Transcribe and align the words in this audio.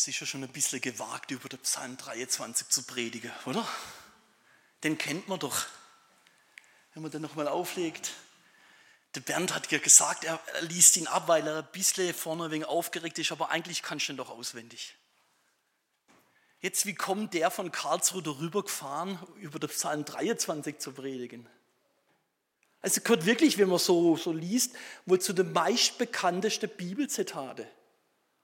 Es 0.00 0.08
ist 0.08 0.18
ja 0.18 0.26
schon 0.26 0.42
ein 0.42 0.48
bisschen 0.48 0.80
gewagt, 0.80 1.30
über 1.30 1.46
den 1.50 1.58
Psalm 1.58 1.98
23 1.98 2.70
zu 2.70 2.84
predigen, 2.84 3.30
oder? 3.44 3.68
Den 4.82 4.96
kennt 4.96 5.28
man 5.28 5.38
doch. 5.38 5.66
Wenn 6.94 7.02
man 7.02 7.12
den 7.12 7.20
nochmal 7.20 7.46
auflegt. 7.46 8.12
Der 9.14 9.20
Bernd 9.20 9.54
hat 9.54 9.70
ja 9.70 9.78
gesagt, 9.78 10.24
er 10.24 10.40
liest 10.62 10.96
ihn 10.96 11.06
ab, 11.06 11.28
weil 11.28 11.46
er 11.46 11.58
ein 11.58 11.68
bisschen 11.72 12.14
vorne 12.14 12.50
wenig 12.50 12.66
aufgeregt 12.66 13.18
ist, 13.18 13.30
aber 13.30 13.50
eigentlich 13.50 13.82
kannst 13.82 14.08
du 14.08 14.14
ihn 14.14 14.16
doch 14.16 14.30
auswendig. 14.30 14.96
Jetzt, 16.62 16.86
wie 16.86 16.94
kommt 16.94 17.34
der 17.34 17.50
von 17.50 17.70
Karlsruhe 17.70 18.22
darüber 18.22 18.62
gefahren, 18.62 19.18
über 19.36 19.58
den 19.58 19.68
Psalm 19.68 20.06
23 20.06 20.78
zu 20.78 20.92
predigen? 20.92 21.46
Also 22.80 23.02
gehört 23.02 23.26
wirklich, 23.26 23.58
wenn 23.58 23.68
man 23.68 23.78
so, 23.78 24.16
so 24.16 24.32
liest, 24.32 24.74
wohl 25.04 25.20
zu 25.20 25.34
den 25.34 25.52
meistbekanntesten 25.52 26.70
Bibelzitate. 26.70 27.68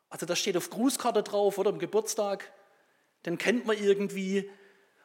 Also 0.09 0.27
da 0.27 0.37
steht 0.37 0.57
auf 0.57 0.71
Grußkarte 0.71 1.23
drauf 1.23 1.59
oder 1.59 1.71
am 1.71 1.79
Geburtstag, 1.79 2.53
den 3.25 3.39
kennt 3.39 3.67
man 3.67 3.77
irgendwie. 3.77 4.51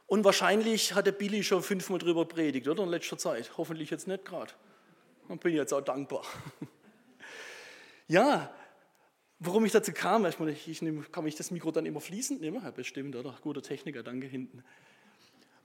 Und 0.05 0.23
wahrscheinlich 0.25 0.93
hat 0.93 1.07
der 1.07 1.13
Billy 1.13 1.43
schon 1.43 1.63
fünfmal 1.63 1.99
drüber 1.99 2.25
predigt, 2.25 2.67
oder 2.67 2.83
in 2.83 2.89
letzter 2.89 3.17
Zeit. 3.17 3.51
Hoffentlich 3.57 3.89
jetzt 3.89 4.07
nicht 4.07 4.25
gerade. 4.25 4.51
Dann 5.27 5.37
bin 5.37 5.51
ich 5.51 5.57
jetzt 5.57 5.73
auch 5.73 5.81
dankbar. 5.81 6.23
ja, 8.07 8.53
Warum 9.43 9.65
ich 9.65 9.71
dazu 9.71 9.91
kam, 9.91 10.23
ich, 10.27 10.37
meine, 10.37 10.51
ich 10.51 10.83
nehm, 10.83 11.11
kann 11.11 11.23
mich 11.23 11.33
das 11.33 11.49
Mikro 11.49 11.71
dann 11.71 11.87
immer 11.87 11.99
fließend 11.99 12.41
nehmen? 12.41 12.61
Ja, 12.63 12.70
bestimmt, 12.70 13.15
oder? 13.15 13.35
Guter 13.41 13.63
Techniker, 13.63 14.03
danke 14.03 14.27
hinten. 14.27 14.63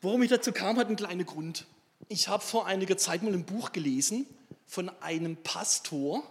Warum 0.01 0.23
ich 0.23 0.31
dazu 0.31 0.51
kam, 0.51 0.79
hat 0.79 0.87
einen 0.87 0.97
kleinen 0.97 1.27
Grund. 1.27 1.67
Ich 2.09 2.29
habe 2.29 2.43
vor 2.43 2.65
einiger 2.65 2.97
Zeit 2.97 3.23
mal 3.23 3.35
ein 3.35 3.45
Buch 3.45 3.73
gelesen 3.73 4.27
von 4.65 4.89
einem 5.03 5.37
Pastor, 5.37 6.23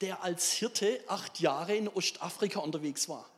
der 0.00 0.22
als 0.22 0.52
Hirte 0.52 1.00
acht 1.08 1.40
Jahre 1.40 1.74
in 1.74 1.88
Ostafrika 1.88 2.60
unterwegs 2.60 3.08
war. 3.08 3.28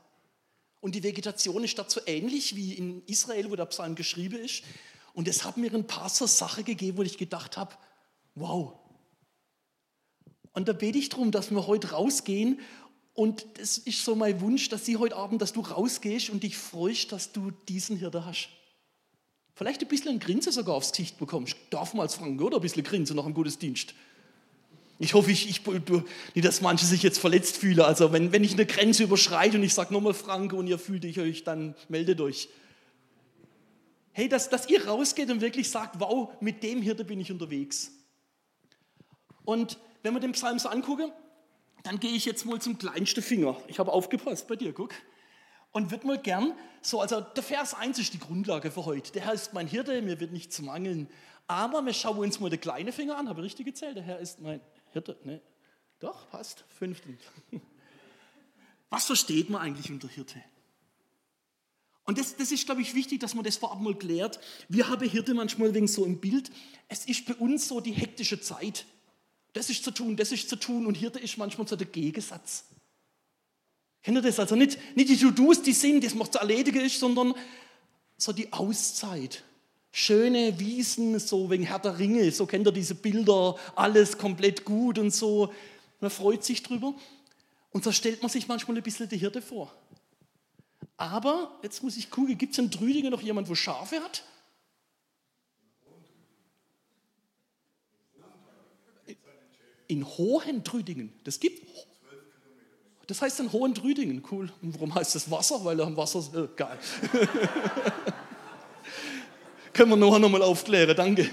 Und 0.81 0.95
die 0.95 1.03
Vegetation 1.03 1.65
ist 1.65 1.79
dazu 1.79 2.01
ähnlich 2.07 2.55
wie 2.55 2.75
in 2.75 3.05
Israel, 3.07 3.51
wo 3.51 3.57
der 3.57 3.67
Psalm 3.67 3.95
geschrieben 3.95 4.39
ist. 4.39 4.63
Und 5.13 5.27
es 5.27 5.45
hat 5.45 5.57
mir 5.57 5.73
ein 5.75 5.87
paar 5.87 6.09
so 6.09 6.27
Sachen 6.27 6.65
gegeben, 6.65 6.99
wo 6.99 7.03
ich 7.03 7.19
gedacht 7.19 7.57
habe, 7.57 7.75
wow. 8.35 8.75
Und 10.53 10.69
da 10.69 10.73
bete 10.73 10.99
ich 10.99 11.09
darum, 11.09 11.31
dass 11.31 11.51
wir 11.51 11.67
heute 11.67 11.91
rausgehen 11.91 12.61
und 13.19 13.47
das 13.55 13.79
ist 13.79 14.05
so 14.05 14.15
mein 14.15 14.41
Wunsch, 14.41 14.69
dass 14.69 14.87
Sie 14.87 14.97
heute 14.97 15.17
Abend, 15.17 15.43
dass 15.43 15.53
du 15.53 15.61
rausgehst 15.61 16.31
und 16.31 16.45
dich 16.45 16.57
freust, 16.57 17.11
dass 17.11 17.33
du 17.33 17.51
diesen 17.51 17.97
Hirte 17.97 18.25
hast. 18.25 18.49
Vielleicht 19.55 19.83
ein 19.83 19.89
bisschen 19.89 20.11
ein 20.13 20.21
Grinse 20.21 20.53
sogar 20.53 20.77
aufs 20.77 20.93
Gesicht 20.93 21.19
bekommst. 21.19 21.57
Darf 21.71 21.95
man 21.95 22.03
als 22.03 22.15
Frank, 22.15 22.41
oder? 22.41 22.59
Ein 22.59 22.63
bisschen 22.63 22.85
Grinse 22.85 23.17
nach 23.17 23.25
dem 23.25 23.35
Gottesdienst. 23.35 23.93
Ich 25.01 25.15
hoffe, 25.15 25.31
ich, 25.31 25.49
ich, 25.49 25.65
nicht, 25.67 26.45
dass 26.47 26.61
manche 26.61 26.85
sich 26.85 27.03
jetzt 27.03 27.19
verletzt 27.19 27.57
fühlen. 27.57 27.81
Also 27.81 28.13
wenn, 28.13 28.33
wenn 28.33 28.43
ich 28.43 28.55
eine 28.55 28.67
Grenze 28.67 29.05
überschreite 29.05 29.57
und 29.57 29.63
ich 29.63 29.73
sage 29.73 29.93
nochmal 29.95 30.15
Frank 30.15 30.53
und 30.53 30.67
ihr 30.67 30.79
fühlt 30.79 31.05
euch, 31.19 31.45
dann 31.45 31.77
meldet 31.89 32.21
euch. 32.21 32.49
Hey, 34.13 34.29
dass, 34.29 34.51
dass 34.51 34.69
ihr 34.69 34.89
rausgeht 34.89 35.31
und 35.31 35.41
wirklich 35.41 35.71
sagt, 35.71 36.01
wow, 36.01 36.31
mit 36.41 36.65
dem 36.65 36.83
Hirte 36.83 37.05
bin 37.05 37.21
ich 37.21 37.31
unterwegs. 37.31 37.93
Und 39.45 39.79
wenn 40.03 40.15
wir 40.15 40.21
den 40.21 40.33
Psalm 40.33 40.59
so 40.59 40.69
angucken, 40.69 41.13
dann 41.85 42.01
gehe 42.01 42.11
ich 42.11 42.25
jetzt 42.25 42.45
mal 42.45 42.61
zum 42.61 42.77
kleinsten 42.77 43.23
Finger. 43.23 43.57
Ich 43.69 43.79
habe 43.79 43.93
aufgepasst 43.93 44.49
bei 44.49 44.57
dir, 44.57 44.73
guck. 44.73 44.93
Und 45.71 45.93
würde 45.93 46.09
mal 46.09 46.19
gern, 46.19 46.55
so, 46.83 47.01
also 47.01 47.21
der 47.21 47.45
Vers 47.45 47.75
1 47.75 48.01
ist 48.01 48.15
die 48.15 48.19
Grundlage 48.19 48.73
für 48.73 48.85
heute. 48.85 49.13
Der 49.13 49.23
Herr 49.23 49.35
ist 49.35 49.55
mein 49.55 49.69
Hirte, 49.69 50.03
mir 50.03 50.19
wird 50.19 50.33
nichts 50.33 50.61
mangeln. 50.61 51.09
Aber 51.47 51.85
wir 51.87 51.93
schauen 51.93 52.19
uns 52.19 52.41
mal 52.41 52.51
den 52.51 52.61
kleinen 52.61 52.93
Finger 52.93 53.17
an. 53.17 53.29
Habe 53.29 53.41
ich 53.41 53.47
richtig 53.47 53.67
gezählt? 53.67 53.97
Der 53.97 54.03
Herr 54.03 54.19
ist 54.19 54.41
mein 54.41 54.61
Hirte. 54.99 55.17
Ne? 55.25 55.41
Doch, 56.01 56.29
passt. 56.31 56.65
Fünften. 56.69 57.19
Was 58.91 59.07
versteht 59.07 59.49
man 59.49 59.63
eigentlich 59.63 59.91
unter 59.91 60.09
Hirte? 60.09 60.43
Und 62.05 62.19
das, 62.19 62.37
das 62.37 62.51
ist, 62.51 62.65
glaube 62.65 62.81
ich, 62.81 62.95
wichtig, 62.95 63.21
dass 63.21 63.35
man 63.35 63.45
das 63.45 63.59
vorab 63.59 63.81
mal 63.81 63.95
klärt. 63.95 64.41
Wir 64.69 64.89
haben 64.89 65.09
Hirte 65.09 65.35
manchmal 65.35 65.75
wegen 65.75 65.87
so 65.87 66.05
im 66.05 66.19
Bild. 66.19 66.51
Es 66.89 67.05
ist 67.05 67.27
bei 67.27 67.35
uns 67.35 67.69
so 67.69 67.81
die 67.81 67.93
hektische 67.93 68.41
Zeit. 68.41 68.87
Das 69.53 69.71
ist 69.71 69.85
zu 69.85 69.91
tun, 69.91 70.17
das 70.17 70.33
ist 70.33 70.49
zu 70.49 70.57
tun 70.57 70.87
und 70.87 70.97
Hirte 70.97 71.19
ist 71.19 71.37
manchmal 71.37 71.69
so 71.69 71.77
der 71.77 71.87
Gegensatz. 71.87 72.65
Kennt 74.03 74.17
ihr 74.17 74.23
das? 74.23 74.41
Also 74.41 74.57
nicht, 74.57 74.79
nicht 74.97 75.11
die 75.11 75.19
To-Dos, 75.19 75.63
die 75.63 75.73
sind, 75.73 76.03
das 76.03 76.15
noch 76.15 76.29
zu 76.29 76.39
erledigen 76.39 76.81
ist, 76.81 76.99
sondern 76.99 77.35
so 78.17 78.33
die 78.33 78.53
Auszeit. 78.53 79.45
Schöne 80.01 80.61
Wiesen, 80.61 81.19
so 81.19 81.51
wegen 81.51 81.65
Herr 81.65 81.81
der 81.81 81.99
Ringe, 81.99 82.31
so 82.31 82.47
kennt 82.47 82.69
ihr 82.69 82.73
diese 82.73 82.95
Bilder, 82.95 83.57
alles 83.75 84.17
komplett 84.17 84.65
gut 84.65 84.97
und 84.97 85.11
so. 85.11 85.53
Man 85.99 86.09
freut 86.09 86.45
sich 86.45 86.63
drüber. 86.63 86.95
Und 87.73 87.83
so 87.83 87.91
stellt 87.91 88.23
man 88.23 88.31
sich 88.31 88.47
manchmal 88.47 88.77
ein 88.77 88.83
bisschen 88.85 89.09
die 89.09 89.17
Hirte 89.17 89.43
vor. 89.43 89.75
Aber, 90.97 91.51
jetzt 91.65 91.83
muss 91.83 91.97
ich 91.97 92.13
gucken, 92.13 92.39
gibt 92.39 92.53
es 92.53 92.59
in 92.61 92.71
Trüdingen 92.71 93.11
noch 93.11 93.23
jemand, 93.23 93.49
wo 93.49 93.57
Schafe 93.57 93.97
hat? 94.01 94.23
in 99.89 100.07
Hohentrüdingen. 100.07 101.13
Das 101.25 101.41
gibt. 101.41 101.67
Das 103.09 103.21
heißt 103.21 103.41
in 103.41 103.51
Hohentrüdingen. 103.51 104.23
Cool. 104.31 104.53
Und 104.63 104.75
warum 104.75 104.95
heißt 104.95 105.17
das 105.17 105.29
Wasser? 105.29 105.65
Weil 105.65 105.81
am 105.81 105.97
Wasser. 105.97 106.21
Äh, 106.35 106.49
geil. 106.55 106.79
Können 109.79 109.91
wir 109.91 109.97
nachher 109.97 110.19
nochmal 110.19 110.43
aufklären, 110.43 110.97
danke. 110.97 111.31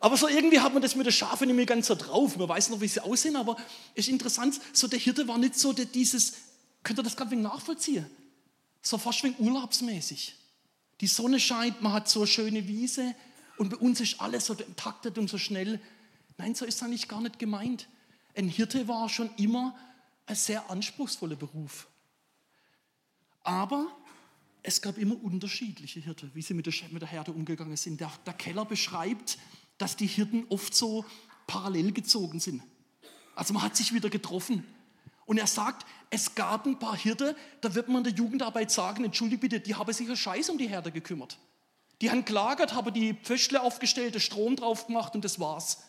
Aber 0.00 0.16
so 0.16 0.28
irgendwie 0.28 0.60
hat 0.60 0.72
man 0.72 0.80
das 0.80 0.96
mit 0.96 1.04
den 1.04 1.12
Schafen 1.12 1.46
nicht 1.46 1.56
mehr 1.56 1.66
ganz 1.66 1.88
so 1.88 1.94
drauf. 1.94 2.38
Man 2.38 2.48
weiß 2.48 2.70
noch, 2.70 2.80
wie 2.80 2.88
sie 2.88 3.04
aussehen, 3.04 3.36
aber 3.36 3.58
ist 3.94 4.08
interessant, 4.08 4.58
so 4.72 4.88
der 4.88 4.98
Hirte 4.98 5.28
war 5.28 5.36
nicht 5.36 5.58
so 5.58 5.74
der, 5.74 5.84
dieses, 5.84 6.32
könnt 6.82 6.98
ihr 6.98 7.02
das 7.02 7.14
gerade 7.14 7.30
wegen 7.32 7.42
nachvollziehen? 7.42 8.06
So 8.80 8.96
fast 8.96 9.22
wegen 9.24 9.34
urlaubsmäßig. 9.38 10.36
Die 11.02 11.06
Sonne 11.06 11.38
scheint, 11.38 11.82
man 11.82 11.92
hat 11.92 12.08
so 12.08 12.20
eine 12.20 12.28
schöne 12.28 12.66
Wiese 12.66 13.14
und 13.58 13.68
bei 13.68 13.76
uns 13.76 14.00
ist 14.00 14.18
alles 14.18 14.46
so 14.46 14.54
taktet 14.54 15.18
und 15.18 15.28
so 15.28 15.36
schnell. 15.36 15.80
Nein, 16.38 16.54
so 16.54 16.64
ist 16.64 16.82
eigentlich 16.82 17.08
gar 17.08 17.20
nicht 17.20 17.38
gemeint. 17.38 17.88
Ein 18.34 18.48
Hirte 18.48 18.88
war 18.88 19.10
schon 19.10 19.28
immer 19.36 19.76
ein 20.24 20.34
sehr 20.34 20.70
anspruchsvoller 20.70 21.36
Beruf. 21.36 21.88
Aber 23.42 23.86
es 24.62 24.80
gab 24.80 24.98
immer 24.98 25.22
unterschiedliche 25.22 26.00
Hirte, 26.00 26.30
wie 26.34 26.42
sie 26.42 26.54
mit 26.54 26.66
der, 26.66 26.74
mit 26.90 27.02
der 27.02 27.08
Herde 27.08 27.32
umgegangen 27.32 27.76
sind. 27.76 28.00
Der, 28.00 28.12
der 28.24 28.34
Keller 28.34 28.64
beschreibt, 28.64 29.38
dass 29.78 29.96
die 29.96 30.06
Hirten 30.06 30.44
oft 30.48 30.74
so 30.74 31.04
parallel 31.46 31.92
gezogen 31.92 32.38
sind. 32.38 32.62
Also 33.34 33.54
man 33.54 33.62
hat 33.62 33.76
sich 33.76 33.92
wieder 33.92 34.10
getroffen. 34.10 34.64
Und 35.24 35.38
er 35.38 35.46
sagt, 35.46 35.86
es 36.10 36.34
gab 36.34 36.66
ein 36.66 36.78
paar 36.78 36.96
Hirte, 36.96 37.36
da 37.60 37.74
wird 37.74 37.88
man 37.88 38.04
der 38.04 38.12
Jugendarbeit 38.12 38.70
sagen, 38.70 39.04
entschuldige 39.04 39.40
bitte, 39.40 39.60
die 39.60 39.74
haben 39.74 39.92
sich 39.92 40.08
ja 40.08 40.16
scheiß 40.16 40.50
um 40.50 40.58
die 40.58 40.68
Herde 40.68 40.92
gekümmert. 40.92 41.38
Die 42.00 42.10
haben 42.10 42.24
gelagert, 42.24 42.74
haben 42.74 42.92
die 42.92 43.14
Pföschle 43.14 43.62
aufgestellt, 43.62 44.20
Strom 44.20 44.56
drauf 44.56 44.86
gemacht 44.86 45.14
und 45.14 45.24
das 45.24 45.38
war's. 45.40 45.84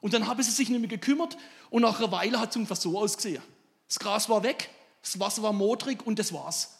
Und 0.00 0.14
dann 0.14 0.26
haben 0.26 0.42
sie 0.42 0.50
sich 0.50 0.70
nicht 0.70 0.80
mehr 0.80 0.88
gekümmert 0.88 1.36
und 1.68 1.82
nach 1.82 1.98
einer 1.98 2.10
Weile 2.10 2.40
hat 2.40 2.50
es 2.50 2.56
ungefähr 2.56 2.76
so 2.76 2.98
ausgesehen. 2.98 3.42
Das 3.86 3.98
Gras 3.98 4.28
war 4.28 4.42
weg, 4.42 4.70
das 5.02 5.20
Wasser 5.20 5.42
war 5.42 5.52
modrig 5.52 6.06
und 6.06 6.18
das 6.18 6.32
war's. 6.32 6.79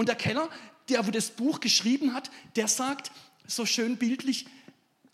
Und 0.00 0.08
der 0.08 0.16
Keller, 0.16 0.48
der 0.88 1.06
wo 1.06 1.10
das 1.10 1.28
Buch 1.28 1.60
geschrieben 1.60 2.14
hat, 2.14 2.30
der 2.56 2.68
sagt 2.68 3.12
so 3.46 3.66
schön 3.66 3.98
bildlich, 3.98 4.46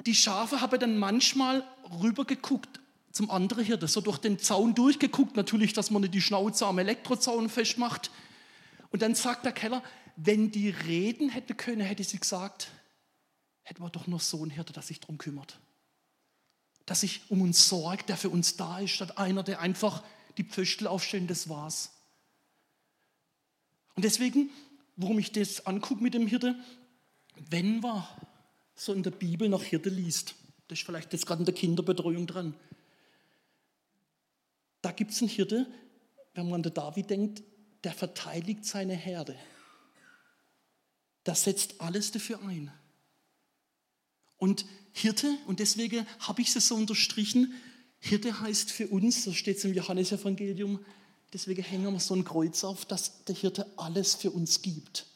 die 0.06 0.14
Schafe 0.14 0.60
haben 0.60 0.78
dann 0.78 0.96
manchmal 0.96 1.66
rübergeguckt 2.00 2.78
zum 3.10 3.28
anderen 3.32 3.64
Hirte, 3.64 3.88
so 3.88 4.00
durch 4.00 4.18
den 4.18 4.38
Zaun 4.38 4.76
durchgeguckt, 4.76 5.34
natürlich, 5.34 5.72
dass 5.72 5.90
man 5.90 6.02
nicht 6.02 6.14
die 6.14 6.20
Schnauze 6.20 6.66
am 6.66 6.78
Elektrozaun 6.78 7.48
festmacht. 7.48 8.12
Und 8.92 9.02
dann 9.02 9.16
sagt 9.16 9.44
der 9.44 9.50
Keller, 9.50 9.82
wenn 10.14 10.52
die 10.52 10.70
reden 10.70 11.30
hätte 11.30 11.56
können, 11.56 11.80
hätte 11.80 12.04
sie 12.04 12.20
gesagt, 12.20 12.68
hätten 13.64 13.82
wir 13.82 13.90
doch 13.90 14.06
noch 14.06 14.20
so 14.20 14.40
einen 14.40 14.52
Hirte, 14.52 14.72
der 14.72 14.84
sich 14.84 15.00
darum 15.00 15.18
kümmert 15.18 15.58
dass 16.84 17.00
sich 17.00 17.22
um 17.28 17.42
uns 17.42 17.68
sorgt, 17.68 18.10
der 18.10 18.16
für 18.16 18.30
uns 18.30 18.56
da 18.56 18.78
ist, 18.78 18.92
statt 18.92 19.18
einer, 19.18 19.42
der 19.42 19.58
einfach 19.58 20.04
die 20.36 20.44
Pföstel 20.44 20.86
aufstellt, 20.86 21.28
das 21.28 21.48
war's. 21.48 21.90
Und 23.96 24.04
deswegen, 24.04 24.50
warum 24.96 25.18
ich 25.18 25.32
das 25.32 25.66
angucke 25.66 26.02
mit 26.02 26.14
dem 26.14 26.26
Hirte, 26.26 26.56
wenn 27.50 27.80
man 27.80 28.06
so 28.74 28.92
in 28.92 29.02
der 29.02 29.10
Bibel 29.10 29.48
nach 29.48 29.62
Hirte 29.62 29.90
liest, 29.90 30.34
das 30.68 30.78
ist 30.78 30.86
vielleicht 30.86 31.12
jetzt 31.12 31.26
gerade 31.26 31.40
in 31.40 31.46
der 31.46 31.54
Kinderbetreuung 31.54 32.26
dran, 32.26 32.54
da 34.82 34.92
gibt 34.92 35.10
es 35.10 35.20
einen 35.20 35.30
Hirte, 35.30 35.66
wenn 36.34 36.46
man 36.46 36.56
an 36.56 36.62
den 36.62 36.74
David 36.74 37.10
denkt, 37.10 37.42
der 37.84 37.92
verteidigt 37.92 38.64
seine 38.64 38.94
Herde. 38.94 39.36
Der 41.24 41.34
setzt 41.34 41.80
alles 41.80 42.12
dafür 42.12 42.40
ein. 42.42 42.70
Und 44.36 44.66
Hirte, 44.92 45.36
und 45.46 45.60
deswegen 45.60 46.06
habe 46.20 46.42
ich 46.42 46.54
es 46.54 46.68
so 46.68 46.74
unterstrichen, 46.74 47.54
Hirte 47.98 48.40
heißt 48.40 48.70
für 48.70 48.88
uns, 48.88 49.24
so 49.24 49.32
steht 49.32 49.56
es 49.58 49.64
im 49.64 49.74
Johannesevangelium, 49.74 50.84
deswegen 51.32 51.62
hängen 51.62 51.92
wir 51.92 52.00
so 52.00 52.14
ein 52.14 52.24
Kreuz 52.24 52.64
auf, 52.64 52.84
dass 52.84 53.24
der 53.24 53.34
Hirte 53.34 53.66
alles 53.76 54.14
für 54.14 54.30
uns 54.30 54.62
gibt. 54.62 55.06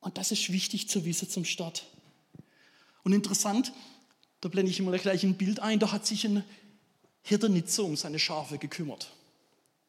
Und 0.00 0.18
das 0.18 0.32
ist 0.32 0.52
wichtig 0.52 0.88
zu 0.88 1.04
wissen 1.04 1.28
zum 1.30 1.44
Start. 1.44 1.86
Und 3.04 3.12
interessant, 3.12 3.72
da 4.40 4.48
blende 4.48 4.70
ich 4.70 4.78
immer 4.78 4.96
gleich 4.98 5.22
ein 5.22 5.36
Bild 5.36 5.60
ein, 5.60 5.78
da 5.78 5.92
hat 5.92 6.06
sich 6.06 6.24
ein 6.26 6.44
Hirte 7.22 7.48
nicht 7.48 7.70
so 7.70 7.86
um 7.86 7.96
seine 7.96 8.18
Schafe 8.18 8.58
gekümmert. 8.58 9.10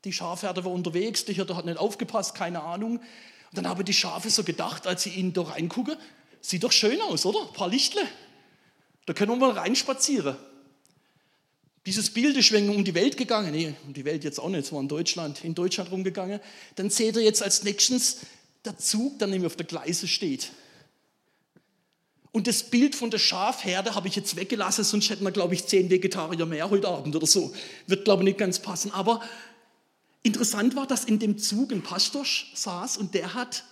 Die 0.06 0.14
Schafherde 0.14 0.64
war 0.64 0.72
unterwegs, 0.72 1.26
der 1.26 1.36
Hirte 1.36 1.56
hat 1.56 1.66
nicht 1.66 1.78
aufgepasst, 1.78 2.36
keine 2.36 2.62
Ahnung. 2.62 3.00
Und 3.00 3.58
dann 3.58 3.68
haben 3.68 3.84
die 3.84 3.94
Schafe 3.94 4.30
so 4.30 4.44
gedacht, 4.44 4.88
als 4.88 5.04
sie 5.04 5.10
ihnen 5.10 5.34
da 5.34 5.42
reingucken, 5.42 5.98
sieht 6.42 6.64
doch 6.64 6.72
schön 6.72 7.02
aus, 7.02 7.26
oder? 7.26 7.42
Ein 7.42 7.54
paar 7.54 7.68
Lichtle. 7.68 8.02
Da 9.06 9.14
können 9.14 9.32
wir 9.32 9.38
mal 9.38 9.52
reinspazieren. 9.52 10.38
Dieses 11.86 12.10
Bild 12.10 12.36
ist 12.36 12.52
um 12.52 12.84
die 12.84 12.96
Welt 12.96 13.16
gegangen, 13.16 13.52
nee, 13.52 13.76
um 13.86 13.94
die 13.94 14.06
Welt 14.06 14.24
jetzt 14.24 14.40
auch 14.40 14.50
nicht, 14.50 14.66
es 14.66 14.72
war 14.72 14.82
in 14.82 14.88
Deutschland, 14.88 15.44
in 15.44 15.54
Deutschland 15.54 15.92
rumgegangen. 15.92 16.40
Dann 16.76 16.90
seht 16.90 17.16
ihr 17.16 17.22
jetzt 17.22 17.44
als 17.44 17.64
nächstes 17.64 18.22
der 18.64 18.78
Zug, 18.78 19.20
der 19.20 19.28
nämlich 19.28 19.46
auf 19.46 19.56
der 19.56 19.68
Gleise 19.68 20.08
steht. 20.08 20.52
Und 22.32 22.48
das 22.48 22.64
Bild 22.64 22.96
von 22.96 23.12
der 23.12 23.20
Schafherde 23.20 23.96
habe 23.96 24.08
ich 24.08 24.16
jetzt 24.16 24.36
weggelassen, 24.36 24.84
sonst 24.84 25.10
hätten 25.10 25.24
wir, 25.24 25.32
glaube 25.32 25.54
ich, 25.54 25.68
zehn 25.68 25.90
Vegetarier 25.90 26.46
mehr 26.46 26.70
heute 26.70 26.88
Abend 26.88 27.16
oder 27.16 27.28
so. 27.28 27.54
Wird, 27.88 28.04
glaube 28.04 28.24
ich, 28.24 28.26
nicht 28.26 28.40
ganz 28.40 28.60
passen. 28.60 28.92
Aber 28.92 29.22
interessant 30.24 30.76
war, 30.76 30.88
dass 30.88 31.06
in 31.06 31.20
dem 31.20 31.38
Zug 31.38 31.72
ein 31.72 31.84
Pastor 31.84 32.26
saß 32.56 32.98
und 32.98 33.14
der 33.14 33.36
hat 33.36 33.64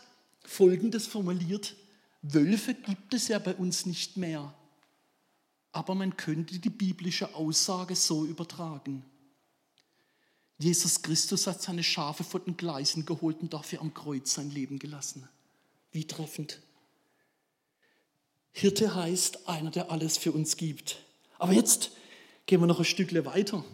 Folgendes 0.46 1.08
formuliert. 1.08 1.76
Wölfe 2.22 2.76
gibt 2.76 3.14
es 3.14 3.28
ja 3.28 3.40
bei 3.40 3.54
uns 3.56 3.86
nicht 3.86 4.18
mehr 4.18 4.54
aber 5.74 5.96
man 5.96 6.16
könnte 6.16 6.60
die 6.60 6.70
biblische 6.70 7.34
Aussage 7.36 7.96
so 7.96 8.26
übertragen. 8.26 9.04
Jesus 10.60 11.02
Christus 11.02 11.48
hat 11.48 11.62
seine 11.62 11.84
Schafe 11.84 12.24
vor 12.24 12.40
den 12.40 12.56
Gleisen 12.56 13.06
geholt 13.06 13.42
und 13.42 13.54
dafür 13.54 13.82
am 13.82 13.94
Kreuz 13.94 14.36
sein 14.36 14.52
Leben 14.52 14.80
gelassen. 14.80 15.28
Wie 15.92 16.06
treffend. 16.06 16.62
Hirte 18.52 18.94
heißt 18.94 19.50
einer, 19.50 19.72
der 19.72 19.92
alles 19.92 20.18
für 20.18 20.32
uns 20.32 20.58
gibt. 20.58 21.04
Aber 21.40 21.54
jetzt 21.54 21.92
gehen 22.46 22.62
wir 22.62 22.68
noch 22.68 22.80
ein 22.80 22.86
Stückle 22.86 23.26
weiter. 23.26 23.66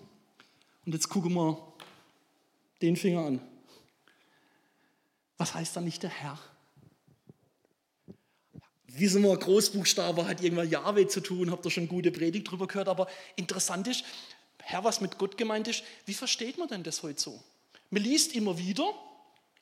Und 0.86 0.94
jetzt 0.94 1.10
gucken 1.10 1.34
wir 1.34 1.62
den 2.82 2.96
Finger 2.96 3.26
an. 3.26 3.42
Was 5.38 5.54
heißt 5.54 5.76
da 5.76 5.82
nicht 5.82 6.02
der 6.02 6.10
Herr? 6.10 6.40
Wissen 8.98 9.24
wir, 9.24 9.36
Großbuchstabe 9.36 10.28
hat 10.28 10.42
irgendwann 10.42 10.70
Jahwe 10.70 11.08
zu 11.08 11.22
tun, 11.22 11.52
habt 11.52 11.66
ihr 11.66 11.72
schon 11.72 11.88
gute 11.88 12.12
Predigt 12.12 12.50
drüber 12.50 12.68
gehört, 12.68 12.88
aber 12.88 13.08
interessant 13.36 13.88
ist, 13.88 14.04
Herr, 14.60 14.84
was 14.84 15.02
mit 15.02 15.18
Gott 15.18 15.38
gemeint 15.38 15.68
ist, 15.68 15.84
wie 16.06 16.14
versteht 16.14 16.58
man 16.58 16.68
denn 16.68 16.84
das 16.84 17.02
heute 17.04 17.20
so? 17.20 17.44
Man 17.90 18.04
liest 18.04 18.36
immer 18.36 18.58
wieder 18.58 18.94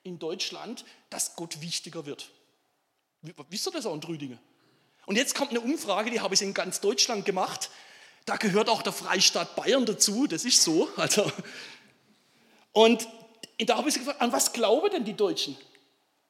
in 0.04 0.20
Deutschland, 0.20 0.86
dass 1.10 1.36
Gott 1.36 1.62
wichtiger 1.62 2.06
wird. 2.06 2.30
Wisst 3.50 3.68
ihr 3.68 3.72
das 3.72 3.86
auch 3.86 3.94
in 3.94 4.02
Trüdingen? 4.02 4.40
Und 5.06 5.16
jetzt 5.16 5.36
kommt 5.36 5.52
eine 5.52 5.62
Umfrage, 5.62 6.12
die 6.12 6.20
habe 6.20 6.34
ich 6.34 6.42
in 6.42 6.54
ganz 6.54 6.82
Deutschland 6.82 7.26
gemacht. 7.26 7.70
Da 8.26 8.36
gehört 8.36 8.68
auch 8.68 8.82
der 8.82 8.92
Freistaat 8.92 9.56
Bayern 9.56 9.86
dazu, 9.86 10.28
das 10.28 10.44
ist 10.46 10.62
so. 10.62 10.90
Also. 10.98 11.32
Und 12.74 13.08
da 13.60 13.78
habe 13.78 13.90
ich 13.90 13.96
gefragt, 13.96 14.22
an 14.22 14.32
was 14.32 14.52
glauben 14.52 14.92
denn 14.92 15.06
die 15.06 15.16
Deutschen? 15.16 15.58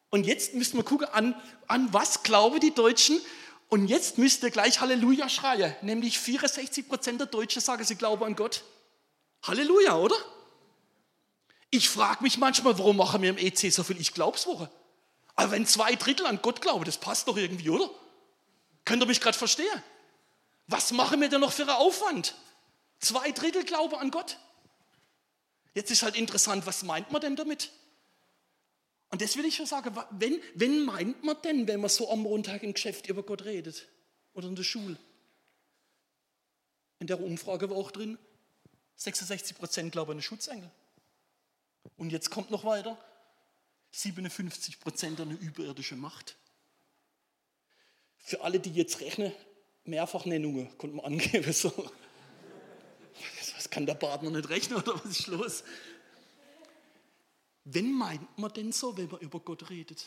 Und 0.09 0.25
jetzt 0.25 0.53
müssen 0.53 0.77
wir 0.77 0.83
gucken, 0.83 1.07
an, 1.07 1.35
an 1.67 1.91
was 1.93 2.23
glauben 2.23 2.59
die 2.59 2.73
Deutschen? 2.73 3.19
Und 3.69 3.87
jetzt 3.87 4.17
müsst 4.17 4.43
ihr 4.43 4.51
gleich 4.51 4.79
Halleluja 4.79 5.27
schreien. 5.27 5.75
Nämlich 5.81 6.19
64 6.19 6.87
Prozent 6.87 7.19
der 7.19 7.27
Deutschen 7.27 7.61
sagen, 7.61 7.83
sie 7.83 7.95
glauben 7.95 8.23
an 8.23 8.35
Gott. 8.35 8.63
Halleluja, 9.43 9.97
oder? 9.97 10.15
Ich 11.69 11.89
frage 11.89 12.23
mich 12.23 12.37
manchmal, 12.37 12.77
warum 12.79 12.97
machen 12.97 13.21
wir 13.21 13.29
im 13.29 13.37
EC 13.37 13.71
so 13.71 13.83
viel 13.83 13.99
Ich-Glaubswoche? 13.99 14.69
Aber 15.35 15.51
wenn 15.51 15.65
zwei 15.65 15.95
Drittel 15.95 16.25
an 16.25 16.39
Gott 16.41 16.61
glauben, 16.61 16.85
das 16.85 16.97
passt 16.97 17.27
doch 17.27 17.35
irgendwie, 17.35 17.69
oder? 17.69 17.89
Könnt 18.85 19.03
ihr 19.03 19.07
mich 19.07 19.19
gerade 19.19 19.37
verstehen? 19.37 19.83
Was 20.67 20.91
machen 20.91 21.19
wir 21.19 21.29
denn 21.29 21.41
noch 21.41 21.51
für 21.51 21.63
einen 21.63 21.71
Aufwand? 21.71 22.35
Zwei 22.99 23.31
Drittel 23.31 23.63
glauben 23.63 23.95
an 23.95 24.11
Gott. 24.11 24.37
Jetzt 25.73 25.91
ist 25.91 26.03
halt 26.03 26.15
interessant, 26.15 26.65
was 26.65 26.83
meint 26.83 27.11
man 27.11 27.21
denn 27.21 27.35
damit? 27.35 27.71
Und 29.09 29.21
das 29.21 29.37
will 29.37 29.45
ich 29.45 29.55
schon 29.55 29.65
sagen, 29.65 29.95
wenn, 30.11 30.41
wenn 30.55 30.83
meint 30.83 31.23
man 31.23 31.41
denn, 31.43 31.67
wenn 31.67 31.79
man 31.79 31.89
so 31.89 32.11
am 32.11 32.19
Montag 32.19 32.63
im 32.63 32.73
Geschäft 32.73 33.07
über 33.07 33.23
Gott 33.23 33.45
redet 33.45 33.87
oder 34.33 34.47
in 34.47 34.55
der 34.55 34.63
Schule? 34.63 34.97
In 36.99 37.07
der 37.07 37.21
Umfrage 37.21 37.69
war 37.69 37.77
auch 37.77 37.91
drin, 37.91 38.17
66 38.95 39.57
Prozent 39.57 39.91
glauben 39.91 40.11
an 40.11 40.17
den 40.17 40.23
Schutzengel. 40.23 40.69
Und 41.95 42.11
jetzt 42.11 42.31
kommt 42.31 42.51
noch 42.51 42.65
weiter, 42.65 42.97
57 43.91 44.79
Prozent 44.79 45.19
an 45.21 45.29
eine 45.29 45.37
überirdische 45.37 45.95
Macht. 45.95 46.35
Für 48.17 48.41
alle, 48.41 48.59
die 48.59 48.71
jetzt 48.71 48.99
rechnen, 48.99 49.31
Mehrfachnennungen 49.85 50.77
konnte 50.77 50.95
man 50.95 51.05
angeben. 51.05 51.53
So. 51.53 51.71
Was 53.55 53.69
kann 53.71 53.87
der 53.87 53.95
Partner 53.95 54.29
nicht 54.29 54.49
rechnen 54.49 54.77
oder 54.77 54.93
was 55.03 55.19
ist 55.19 55.27
los? 55.27 55.63
Wenn 57.69 57.91
meint 57.91 58.37
man 58.37 58.53
denn 58.53 58.71
so, 58.71 58.95
wenn 58.95 59.09
man 59.09 59.19
über 59.19 59.41
Gott 59.41 59.69
redet? 59.69 60.05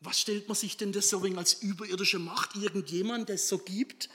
Was 0.00 0.18
stellt 0.18 0.48
man 0.48 0.56
sich 0.56 0.78
denn 0.78 0.92
das 0.92 1.10
so 1.10 1.20
als 1.20 1.52
überirdische 1.62 2.18
Macht, 2.18 2.56
irgendjemand, 2.56 3.28
der 3.28 3.34
es 3.34 3.48
so 3.48 3.58
gibt? 3.58 4.08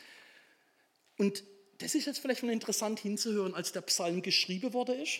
Und 1.15 1.43
das 1.77 1.93
ist 1.93 2.07
jetzt 2.07 2.17
vielleicht 2.17 2.41
mal 2.41 2.51
interessant 2.51 2.99
hinzuhören, 2.99 3.53
als 3.53 3.71
der 3.71 3.81
Psalm 3.81 4.23
geschrieben 4.23 4.73
worden 4.73 4.99
ist, 4.99 5.19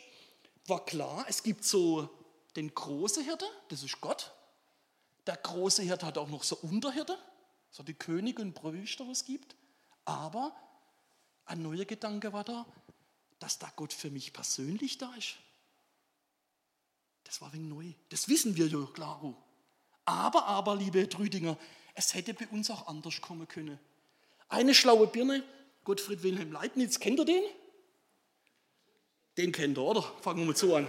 war 0.65 0.83
klar, 0.85 1.23
es 1.29 1.43
gibt 1.43 1.63
so 1.65 2.09
den 2.55 2.73
großen 2.73 3.23
Hirte, 3.23 3.45
das 3.69 3.83
ist 3.83 4.01
Gott. 4.01 4.33
Der 5.27 5.37
große 5.37 5.83
Hirte 5.83 6.07
hat 6.07 6.17
auch 6.17 6.29
noch 6.29 6.43
so 6.43 6.55
Unterhirte, 6.57 7.15
so 7.69 7.83
die 7.83 7.93
Könige 7.93 8.41
und 8.41 8.55
Priester, 8.55 9.07
was 9.07 9.19
es 9.19 9.25
gibt. 9.25 9.55
Aber 10.03 10.55
ein 11.45 11.61
neuer 11.61 11.85
Gedanke 11.85 12.33
war 12.33 12.43
da, 12.43 12.65
dass 13.37 13.59
da 13.59 13.71
Gott 13.75 13.93
für 13.93 14.09
mich 14.09 14.33
persönlich 14.33 14.97
da 14.97 15.13
ist. 15.13 15.35
Das 17.25 17.41
war 17.41 17.51
wegen 17.51 17.67
neu. 17.67 17.91
Das 18.09 18.29
wissen 18.29 18.55
wir 18.55 18.67
ja, 18.67 18.87
klaro. 18.93 19.35
Aber, 20.05 20.45
aber, 20.45 20.75
liebe 20.75 21.09
Trüdinger, 21.09 21.57
es 21.95 22.13
hätte 22.13 22.33
bei 22.33 22.47
uns 22.47 22.69
auch 22.69 22.87
anders 22.87 23.19
kommen 23.19 23.47
können. 23.47 23.79
Eine 24.47 24.75
schlaue 24.75 25.07
Birne, 25.07 25.43
Gottfried 25.83 26.23
Wilhelm 26.23 26.51
Leibniz, 26.51 26.99
kennt 26.99 27.19
ihr 27.19 27.25
den? 27.25 27.43
Den 29.37 29.51
kennt 29.51 29.77
ihr, 29.77 29.81
oder? 29.81 30.03
Fangen 30.21 30.39
wir 30.39 30.45
mal 30.45 30.55
so 30.55 30.75
an. 30.75 30.87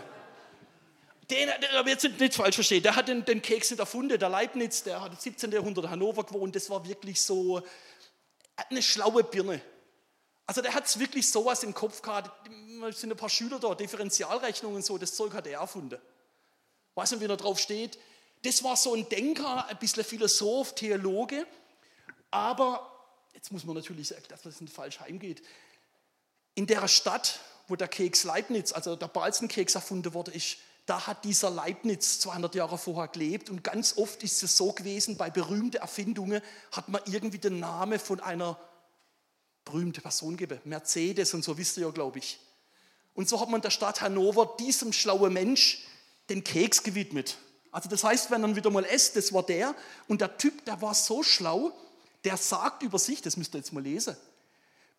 Den, 1.31 1.49
aber 1.77 1.89
jetzt 1.89 2.05
nicht 2.05 2.35
falsch 2.35 2.55
verstehen, 2.55 2.83
der 2.83 2.95
hat 2.95 3.09
den, 3.09 3.25
den 3.25 3.43
Keks 3.43 3.71
nicht 3.71 3.81
erfunden, 3.81 4.17
der 4.17 4.29
Leibniz, 4.29 4.85
der 4.85 5.01
hat 5.01 5.13
im 5.13 5.19
17. 5.19 5.51
Jahrhundert 5.51 5.87
in 5.87 5.91
Hannover 5.91 6.23
gewohnt, 6.23 6.55
das 6.55 6.71
war 6.71 6.87
wirklich 6.87 7.21
so 7.21 7.63
eine 8.55 8.81
schlaue 8.81 9.25
Birne. 9.25 9.61
Also 10.47 10.63
der 10.63 10.73
hat 10.73 10.97
wirklich 11.01 11.29
sowas 11.29 11.65
im 11.65 11.75
Kopf 11.75 12.01
gehabt, 12.01 12.49
es 12.89 13.01
sind 13.01 13.11
ein 13.11 13.17
paar 13.17 13.29
Schüler 13.29 13.59
da, 13.59 13.75
Differentialrechnungen 13.75 14.77
und 14.77 14.85
so, 14.85 14.99
das 14.99 15.17
Zeug 15.17 15.33
hat 15.33 15.49
er 15.49 15.61
erfunden 15.61 15.99
weiß 16.97 17.13
nicht, 17.13 17.21
wie 17.21 17.29
da 17.29 17.37
drauf 17.37 17.61
steht. 17.61 17.99
Das 18.43 18.65
war 18.65 18.77
so 18.77 18.95
ein 18.95 19.09
Denker, 19.09 19.67
ein 19.69 19.79
bisschen 19.79 20.05
Philosoph, 20.05 20.75
Theologe. 20.75 21.47
Aber, 22.31 22.91
jetzt 23.35 23.53
muss 23.53 23.65
man 23.65 23.77
natürlich 23.77 24.09
sagen, 24.09 24.25
dass 24.29 24.43
das 24.43 24.61
nicht 24.61 24.73
falsch 24.73 25.01
heimgeht. 25.01 25.43
In 26.55 26.67
der 26.67 26.89
Stadt, 26.89 27.41
wo 27.69 27.77
der 27.77 27.89
Keks 27.89 28.25
Leibniz, 28.25 28.73
also 28.73 28.97
der 28.97 29.09
Balzenkeks 29.09 29.75
erfunden 29.75 30.15
wurde, 30.15 30.33
ist, 30.33 30.57
da 30.87 31.07
hat 31.07 31.25
dieser 31.25 31.51
Leibniz 31.51 32.21
200 32.21 32.55
Jahre 32.55 32.79
vorher 32.79 33.09
gelebt 33.09 33.51
und 33.51 33.65
ganz 33.65 33.99
oft 33.99 34.23
ist 34.23 34.43
es 34.45 34.57
so 34.57 34.73
gewesen, 34.73 35.17
bei 35.17 35.31
berühmten 35.31 35.79
Erfindungen 35.79 36.41
hat 36.71 36.89
man 36.89 37.03
irgendwie 37.07 37.39
den 37.39 37.59
Namen 37.59 37.99
von 37.99 38.21
einer 38.21 38.57
berühmten 39.65 40.01
Person 40.01 40.37
gegeben, 40.37 40.61
Mercedes 40.65 41.35
und 41.35 41.43
so, 41.43 41.59
wisst 41.59 41.77
ihr 41.77 41.87
ja, 41.87 41.91
glaube 41.91 42.21
ich. 42.21 42.39
Und 43.15 43.29
so 43.29 43.41
hat 43.41 43.49
man 43.49 43.61
der 43.61 43.71
Stadt 43.71 44.01
Hannover 44.01 44.57
diesem 44.61 44.93
schlauen 44.93 45.33
Mensch 45.33 45.86
den 46.29 46.45
Keks 46.45 46.83
gewidmet. 46.83 47.39
Also 47.71 47.89
das 47.89 48.05
heißt, 48.05 48.31
wenn 48.31 48.41
man 48.41 48.57
wieder 48.57 48.71
mal 48.71 48.85
esst, 48.85 49.17
das 49.17 49.33
war 49.33 49.43
der. 49.43 49.75
Und 50.09 50.21
der 50.21 50.39
Typ, 50.39 50.65
der 50.65 50.81
war 50.81 50.95
so 50.95 51.23
schlau, 51.23 51.73
der 52.25 52.37
sagt 52.37 52.83
über 52.83 52.99
sich, 52.99 53.23
das 53.23 53.37
müsst 53.37 53.55
ihr 53.55 53.59
jetzt 53.59 53.73
mal 53.73 53.83
lesen, 53.83 54.17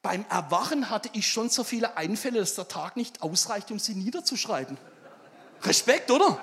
beim 0.02 0.26
Erwachen 0.30 0.90
hatte 0.90 1.10
ich 1.14 1.28
schon 1.28 1.50
so 1.50 1.64
viele 1.64 1.98
Einfälle, 1.98 2.40
dass 2.40 2.56
der 2.56 2.68
Tag 2.68 2.96
nicht 2.96 3.22
ausreicht, 3.22 3.72
um 3.72 3.80
sie 3.80 3.96
niederzuschreiben. 3.96 4.78
Respekt, 5.64 6.12
oder? 6.12 6.40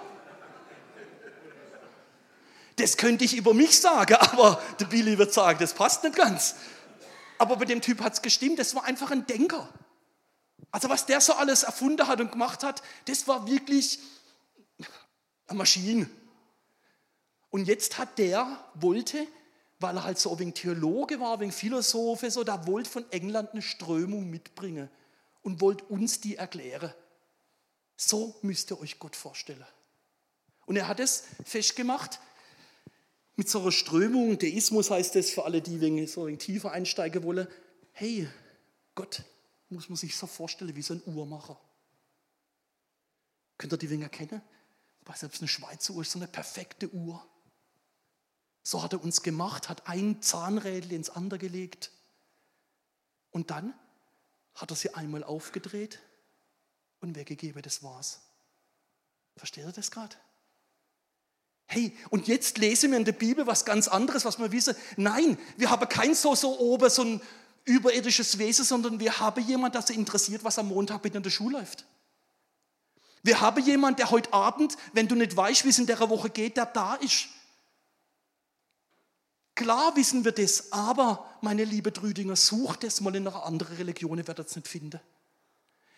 Das 2.77 2.97
könnte 2.97 3.25
ich 3.25 3.37
über 3.37 3.55
mich 3.55 3.81
sagen, 3.81 4.15
aber 4.21 4.61
der 4.81 4.87
Billy 4.87 5.17
wird 5.17 5.33
sagen, 5.33 5.59
das 5.61 5.73
passt 5.73 6.03
nicht 6.03 6.17
ganz. 6.17 6.57
Aber 7.39 7.57
bei 7.57 7.65
dem 7.65 7.81
Typ 7.81 8.01
hat 8.01 8.15
es 8.15 8.23
gestimmt, 8.23 8.59
das 8.59 8.75
war 8.75 8.85
einfach 8.85 9.11
ein 9.11 9.27
Denker. 9.27 9.69
Also 10.71 10.89
was 10.89 11.07
der 11.07 11.21
so 11.21 11.35
alles 11.35 11.63
erfunden 11.63 12.07
hat 12.07 12.21
und 12.21 12.33
gemacht 12.33 12.65
hat, 12.65 12.83
das 13.07 13.29
war 13.29 13.47
wirklich 13.47 14.01
eine 15.47 15.59
Maschine. 15.59 16.09
Und 17.51 17.67
jetzt 17.67 17.99
hat 17.99 18.19
der, 18.19 18.65
wollte, 18.75 19.27
weil 19.79 19.97
er 19.97 20.05
halt 20.05 20.19
so 20.19 20.37
ein 20.37 20.55
Theologe 20.55 21.21
war, 21.21 21.41
ein 21.41 21.53
Philosoph, 21.53 22.25
so, 22.29 22.43
der 22.43 22.67
wollte 22.67 22.91
von 22.91 23.11
England 23.13 23.53
eine 23.53 23.63
Strömung 23.63 24.29
mitbringen 24.31 24.91
und 25.43 25.61
wollte 25.61 25.85
uns 25.85 26.21
die 26.21 26.37
erklären. 26.37 26.93
So 27.97 28.35
müsst 28.43 28.71
ihr 28.73 28.81
euch 28.81 28.99
Gott 28.99 29.15
vorstellen. 29.15 29.65
Und 30.67 30.77
er 30.77 30.89
hat 30.89 30.99
es 31.01 31.25
festgemacht 31.45 32.19
mit 33.37 33.49
so 33.49 33.61
einer 33.61 33.73
Strömung, 33.73 34.39
Deismus 34.39 34.91
heißt 34.91 35.17
es 35.17 35.31
für 35.31 35.45
alle, 35.45 35.61
die 35.61 35.81
wegen 35.81 36.07
so 36.07 36.27
ein 36.27 36.39
tiefer 36.39 36.73
einsteigen 36.73 37.23
wollen. 37.25 37.49
Hey, 37.93 38.29
Gott 38.95 39.23
muss 39.69 39.89
man 39.89 39.97
sich 39.97 40.17
so 40.17 40.27
vorstellen 40.27 40.75
wie 40.77 40.83
so 40.83 40.95
ein 40.95 41.03
Uhrmacher. 41.07 41.61
Könnt 43.59 43.73
ihr 43.73 43.77
die 43.77 43.91
Winger 43.91 44.09
kennen? 44.09 44.41
Bei 45.05 45.15
selbst 45.15 45.41
eine 45.41 45.49
Schweizer 45.49 45.93
Uhr 45.95 46.03
ist 46.03 46.13
so 46.13 46.19
eine 46.19 46.29
perfekte 46.29 46.93
Uhr. 46.93 47.25
So 48.63 48.83
hat 48.83 48.95
er 48.95 49.03
uns 49.03 49.23
gemacht, 49.23 49.69
hat 49.69 49.87
ein 49.87 50.23
Zahnrädel 50.23 50.93
ins 50.93 51.11
andere 51.11 51.39
gelegt. 51.39 51.91
Und 53.31 53.51
dann 53.51 53.75
hat 54.55 54.71
er 54.71 54.77
sie 54.77 54.95
einmal 54.95 55.25
aufgedreht 55.25 56.01
und 57.01 57.17
weggegeben, 57.17 57.61
das 57.61 57.83
war's. 57.83 58.21
Versteht 59.37 59.67
ihr 59.67 59.73
das 59.73 59.91
gerade? 59.91 60.17
Hey, 61.67 61.97
und 62.11 62.29
jetzt 62.29 62.59
lesen 62.59 62.93
wir 62.93 62.99
in 62.99 63.05
der 63.05 63.13
Bibel 63.13 63.47
was 63.47 63.65
ganz 63.65 63.89
anderes, 63.89 64.25
was 64.25 64.39
wir 64.39 64.53
wissen. 64.53 64.77
Nein, 64.97 65.39
wir 65.57 65.71
haben 65.71 65.89
kein 65.89 66.15
so, 66.15 66.35
so 66.35 66.59
oben, 66.59 66.89
so 66.89 67.03
ein 67.03 67.21
überirdisches 67.65 68.39
Wesen, 68.39 68.65
sondern 68.65 69.01
wir 69.01 69.19
haben 69.19 69.43
jemand, 69.43 69.75
der 69.75 69.83
sich 69.83 69.97
interessiert, 69.97 70.45
was 70.45 70.59
am 70.59 70.69
Montag 70.69 71.03
mit 71.03 71.15
in 71.15 71.23
der 71.23 71.31
Schule 71.31 71.59
läuft. 71.59 71.85
Wir 73.25 73.41
haben 73.41 73.65
jemand, 73.65 73.99
der 73.99 74.11
heute 74.11 74.33
Abend, 74.35 74.77
wenn 74.93 75.09
du 75.09 75.15
nicht 75.15 75.35
weißt, 75.35 75.65
wie 75.65 75.71
es 75.71 75.79
in 75.79 75.87
der 75.87 75.99
Woche 76.11 76.29
geht, 76.29 76.59
der 76.59 76.67
da 76.67 76.95
ist. 76.97 77.29
Klar 79.55 79.97
wissen 79.97 80.27
wir 80.27 80.33
das, 80.33 80.73
aber 80.73 81.39
meine 81.41 81.65
liebe 81.65 81.91
Trüdinger, 81.91 82.37
sucht 82.37 82.85
es 82.85 83.01
mal 83.01 83.15
in 83.17 83.27
einer 83.27 83.45
anderen 83.45 83.79
Religion, 83.79 84.19
ihr 84.19 84.27
werdet 84.27 84.49
es 84.49 84.57
nicht 84.57 84.69
finden. 84.69 85.01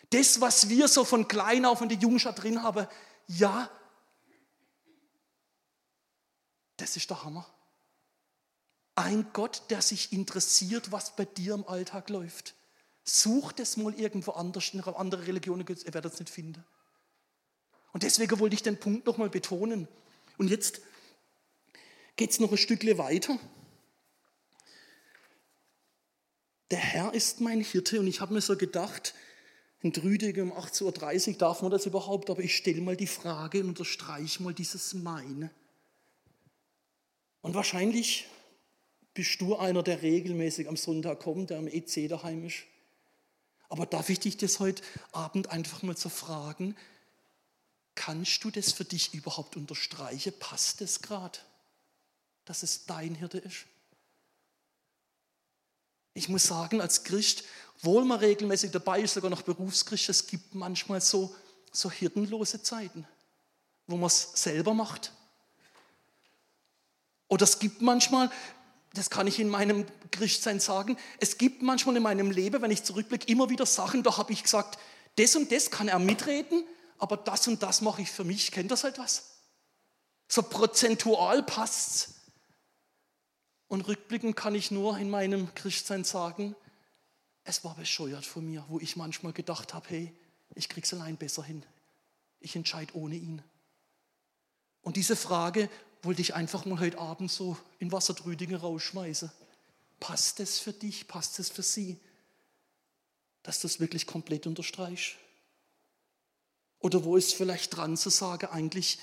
Das, 0.09 0.39
was 0.39 0.69
wir 0.69 0.87
so 0.87 1.03
von 1.03 1.27
klein 1.27 1.65
auf 1.65 1.81
in 1.81 1.89
der 1.89 1.97
Jungstadt 1.97 2.41
drin 2.41 2.63
haben, 2.63 2.87
ja, 3.27 3.69
das 6.77 6.95
ist 6.95 7.09
der 7.09 7.25
Hammer. 7.25 7.45
Ein 8.95 9.27
Gott, 9.33 9.63
der 9.69 9.81
sich 9.81 10.13
interessiert, 10.13 10.93
was 10.93 11.13
bei 11.13 11.25
dir 11.25 11.55
im 11.55 11.67
Alltag 11.67 12.09
läuft. 12.09 12.55
Sucht 13.03 13.59
es 13.59 13.75
mal 13.75 13.93
irgendwo 13.95 14.31
anders, 14.31 14.69
in 14.73 14.81
einer 14.81 14.97
anderen 14.97 15.25
Religion, 15.25 15.59
ihr 15.59 15.93
werdet 15.93 16.13
es 16.13 16.19
nicht 16.21 16.29
finden. 16.29 16.63
Und 17.93 18.03
deswegen 18.03 18.39
wollte 18.39 18.55
ich 18.55 18.63
den 18.63 18.79
Punkt 18.79 19.05
nochmal 19.05 19.29
betonen. 19.29 19.87
Und 20.37 20.49
jetzt 20.49 20.81
geht 22.15 22.31
es 22.31 22.39
noch 22.39 22.51
ein 22.51 22.57
Stückchen 22.57 22.97
weiter. 22.97 23.39
Der 26.71 26.79
Herr 26.79 27.13
ist 27.13 27.39
mein 27.39 27.61
Hirte 27.61 27.99
und 27.99 28.07
ich 28.07 28.19
habe 28.19 28.33
mir 28.33 28.41
so 28.41 28.57
gedacht, 28.57 29.13
in 29.81 29.93
Drüdingen 29.93 30.51
um 30.51 30.57
18.30 30.57 31.27
Uhr 31.27 31.37
darf 31.37 31.61
man 31.61 31.71
das 31.71 31.85
überhaupt, 31.85 32.29
aber 32.29 32.41
ich 32.41 32.57
stelle 32.57 32.81
mal 32.81 32.97
die 32.97 33.07
Frage 33.07 33.61
und 33.61 33.69
unterstreiche 33.69 34.43
mal 34.43 34.53
dieses 34.53 34.93
Meine. 34.93 35.49
Und 37.41 37.53
wahrscheinlich 37.53 38.27
bist 39.13 39.39
du 39.39 39.55
einer, 39.55 39.83
der 39.83 40.01
regelmäßig 40.01 40.67
am 40.67 40.75
Sonntag 40.75 41.19
kommt, 41.19 41.51
der 41.51 41.59
am 41.59 41.67
EC 41.67 42.09
daheim 42.09 42.45
ist. 42.45 42.63
Aber 43.69 43.85
darf 43.85 44.09
ich 44.09 44.19
dich 44.19 44.37
das 44.37 44.59
heute 44.59 44.83
Abend 45.11 45.49
einfach 45.51 45.83
mal 45.83 45.95
zu 45.95 46.09
fragen, 46.09 46.75
kannst 47.97 48.43
du 48.43 48.51
das 48.51 48.71
für 48.71 48.85
dich 48.85 49.13
überhaupt 49.13 49.57
unterstreichen? 49.57 50.31
Passt 50.39 50.81
es 50.81 51.01
gerade, 51.01 51.39
dass 52.45 52.63
es 52.63 52.85
dein 52.85 53.15
Hirte 53.15 53.39
ist? 53.39 53.65
Ich 56.13 56.29
muss 56.29 56.43
sagen, 56.43 56.79
als 56.79 57.03
Christ, 57.03 57.43
wohl 57.81 58.05
man 58.05 58.19
regelmäßig 58.19 58.71
dabei 58.71 59.01
ist, 59.01 59.15
sogar 59.15 59.29
noch 59.29 59.41
Berufschrist, 59.41 60.09
es 60.09 60.27
gibt 60.27 60.55
manchmal 60.55 61.01
so, 61.01 61.35
so 61.71 61.91
hirtenlose 61.91 62.63
Zeiten, 62.63 63.05
wo 63.87 63.97
man 63.97 64.07
es 64.07 64.31
selber 64.33 64.73
macht 64.73 65.11
oder 67.27 67.43
es 67.43 67.59
gibt 67.59 67.81
manchmal, 67.81 68.31
das 68.93 69.09
kann 69.09 69.27
ich 69.27 69.39
in 69.39 69.49
meinem 69.49 69.85
Christsein 70.11 70.59
sagen, 70.59 70.97
es 71.19 71.37
gibt 71.37 71.61
manchmal 71.61 71.97
in 71.97 72.03
meinem 72.03 72.31
Leben, 72.31 72.61
wenn 72.61 72.71
ich 72.71 72.83
zurückblicke, 72.83 73.27
immer 73.27 73.49
wieder 73.49 73.65
Sachen, 73.65 74.03
da 74.03 74.17
habe 74.17 74.33
ich 74.33 74.43
gesagt, 74.43 74.79
das 75.17 75.35
und 75.35 75.51
das 75.51 75.71
kann 75.71 75.87
er 75.87 75.99
mitreden, 75.99 76.63
aber 76.99 77.17
das 77.17 77.47
und 77.47 77.61
das 77.63 77.81
mache 77.81 78.01
ich 78.01 78.11
für 78.11 78.23
mich. 78.23 78.51
Kennt 78.51 78.71
das 78.71 78.83
etwas? 78.83 79.37
So 80.27 80.41
prozentual 80.43 81.43
passt's. 81.43 82.15
Und 83.67 83.87
rückblickend 83.87 84.35
kann 84.35 84.55
ich 84.55 84.71
nur 84.71 84.97
in 84.97 85.09
meinem 85.09 85.53
Christsein 85.53 86.03
sagen, 86.03 86.55
es 87.43 87.63
war 87.63 87.75
bescheuert 87.75 88.25
von 88.25 88.45
mir, 88.45 88.65
wo 88.67 88.79
ich 88.79 88.95
manchmal 88.95 89.33
gedacht 89.33 89.73
habe, 89.73 89.87
hey, 89.89 90.13
ich 90.55 90.69
krieg's 90.69 90.93
allein 90.93 91.17
besser 91.17 91.43
hin. 91.43 91.63
Ich 92.39 92.55
entscheide 92.55 92.95
ohne 92.95 93.15
ihn. 93.15 93.41
Und 94.81 94.95
diese 94.95 95.15
Frage, 95.15 95.69
wollte 96.03 96.21
ich 96.21 96.35
einfach 96.35 96.65
mal 96.65 96.79
heute 96.79 96.99
Abend 96.99 97.31
so 97.31 97.57
in 97.79 97.91
Wassertrüdinge 97.91 98.57
rausschmeißen. 98.57 99.31
Passt 99.99 100.39
es 100.39 100.59
für 100.59 100.73
dich? 100.73 101.07
Passt 101.07 101.39
es 101.39 101.49
für 101.49 101.63
sie? 101.63 101.99
Dass 103.43 103.61
du 103.61 103.67
es 103.67 103.79
wirklich 103.79 104.05
komplett 104.05 104.47
unterstreichst? 104.47 105.15
Oder 106.79 107.03
wo 107.03 107.17
ist 107.17 107.33
vielleicht 107.33 107.75
dran 107.75 107.97
zu 107.97 108.09
sagen, 108.09 108.47
eigentlich 108.47 108.99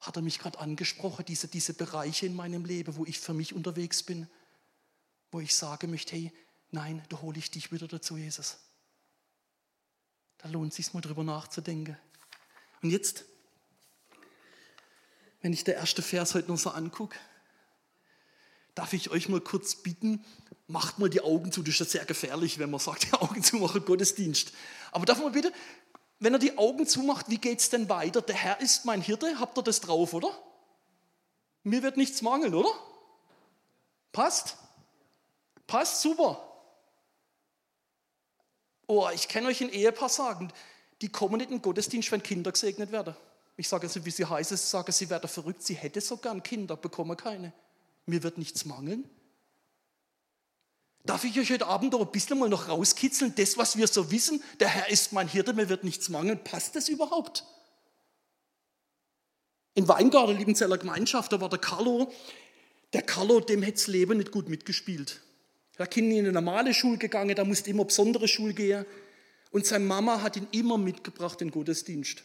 hat 0.00 0.16
er 0.16 0.22
mich 0.22 0.38
gerade 0.38 0.58
angesprochen, 0.58 1.24
diese, 1.24 1.48
diese 1.48 1.74
Bereiche 1.74 2.26
in 2.26 2.36
meinem 2.36 2.64
Leben, 2.64 2.96
wo 2.96 3.04
ich 3.04 3.18
für 3.18 3.34
mich 3.34 3.54
unterwegs 3.54 4.02
bin, 4.02 4.28
wo 5.32 5.40
ich 5.40 5.54
sagen 5.54 5.90
möchte, 5.90 6.14
hey, 6.14 6.32
nein, 6.70 7.02
da 7.08 7.20
hole 7.22 7.38
ich 7.38 7.50
dich 7.50 7.72
wieder 7.72 7.88
dazu, 7.88 8.16
Jesus. 8.16 8.58
Da 10.38 10.48
lohnt 10.48 10.70
es 10.70 10.76
sich 10.76 10.94
mal 10.94 11.00
drüber 11.00 11.24
nachzudenken. 11.24 11.96
Und 12.82 12.90
jetzt 12.90 13.24
wenn 15.46 15.52
ich 15.52 15.62
der 15.62 15.76
erste 15.76 16.02
Vers 16.02 16.34
heute 16.34 16.50
noch 16.50 16.58
so 16.58 16.70
angucke, 16.70 17.16
darf 18.74 18.92
ich 18.92 19.10
euch 19.10 19.28
mal 19.28 19.40
kurz 19.40 19.76
bitten, 19.76 20.24
macht 20.66 20.98
mal 20.98 21.08
die 21.08 21.20
Augen 21.20 21.52
zu. 21.52 21.62
Das 21.62 21.74
ist 21.74 21.78
ja 21.78 21.86
sehr 21.86 22.04
gefährlich, 22.04 22.58
wenn 22.58 22.68
man 22.68 22.80
sagt, 22.80 23.04
die 23.12 23.12
Augen 23.12 23.44
zu 23.44 23.56
machen, 23.58 23.84
Gottesdienst. 23.84 24.52
Aber 24.90 25.06
darf 25.06 25.20
man 25.20 25.30
bitte, 25.30 25.52
wenn 26.18 26.32
er 26.32 26.38
die 26.38 26.56
Augen 26.56 26.86
zumacht, 26.86 27.28
wie 27.28 27.38
geht 27.38 27.60
es 27.60 27.70
denn 27.70 27.88
weiter? 27.88 28.22
Der 28.22 28.34
Herr 28.34 28.60
ist 28.60 28.84
mein 28.84 29.02
Hirte, 29.02 29.38
habt 29.38 29.58
ihr 29.58 29.62
das 29.62 29.80
drauf, 29.80 30.14
oder? 30.14 30.30
Mir 31.62 31.82
wird 31.82 31.96
nichts 31.96 32.22
mangeln, 32.22 32.54
oder? 32.54 32.70
Passt? 34.12 34.56
Passt, 35.66 36.00
super. 36.00 36.42
Oh, 38.86 39.08
ich 39.12 39.28
kann 39.28 39.44
euch 39.46 39.60
ein 39.60 39.70
Ehepaar 39.70 40.08
sagen, 40.08 40.52
die 41.02 41.08
kommen 41.08 41.38
nicht 41.38 41.50
in 41.50 41.56
den 41.56 41.62
Gottesdienst, 41.62 42.10
wenn 42.12 42.22
Kinder 42.22 42.52
gesegnet 42.52 42.92
werden. 42.92 43.14
Ich 43.56 43.68
sage 43.68 43.86
es, 43.86 44.04
wie 44.04 44.10
sie 44.10 44.24
heißt, 44.24 44.52
ich 44.52 44.60
sage, 44.60 44.92
sie 44.92 45.10
wäre 45.10 45.28
verrückt, 45.28 45.62
sie 45.62 45.74
hätte 45.74 46.00
so 46.00 46.16
gern 46.16 46.42
Kinder, 46.42 46.76
bekomme 46.76 47.16
keine. 47.16 47.52
Mir 48.06 48.22
wird 48.22 48.38
nichts 48.38 48.64
mangeln. 48.64 49.08
Darf 51.06 51.22
ich 51.22 51.38
euch 51.38 51.50
heute 51.50 51.66
Abend 51.66 51.94
aber 51.94 52.04
ein 52.04 52.10
bisschen 52.10 52.38
mal 52.38 52.48
noch 52.48 52.68
rauskitzeln, 52.68 53.32
das, 53.36 53.56
was 53.56 53.76
wir 53.76 53.86
so 53.86 54.10
wissen, 54.10 54.42
der 54.58 54.68
Herr 54.68 54.90
ist 54.90 55.12
mein 55.12 55.28
Hirte, 55.28 55.52
mir 55.52 55.68
wird 55.68 55.84
nichts 55.84 56.08
mangeln, 56.08 56.42
passt 56.42 56.74
das 56.74 56.88
überhaupt? 56.88 57.44
In 59.74 59.86
Weingarten, 59.86 60.36
Liebenzeller 60.36 60.78
Gemeinschaft, 60.78 61.32
da 61.32 61.40
war 61.40 61.48
der 61.48 61.60
Carlo, 61.60 62.12
der 62.92 63.02
Carlo, 63.02 63.40
dem 63.40 63.62
hätte 63.62 63.78
das 63.78 63.86
Leben 63.86 64.18
nicht 64.18 64.32
gut 64.32 64.48
mitgespielt. 64.48 65.20
Er 65.76 65.88
ist 65.88 65.96
in 65.96 66.10
eine 66.10 66.32
normale 66.32 66.74
Schule 66.74 66.98
gegangen, 66.98 67.36
da 67.36 67.44
musste 67.44 67.70
immer 67.70 67.84
besondere 67.84 68.26
Schule 68.26 68.54
gehen. 68.54 68.84
Und 69.50 69.66
seine 69.66 69.84
Mama 69.84 70.22
hat 70.22 70.36
ihn 70.36 70.48
immer 70.52 70.78
mitgebracht 70.78 71.40
in 71.42 71.50
Gottesdienst. 71.50 72.24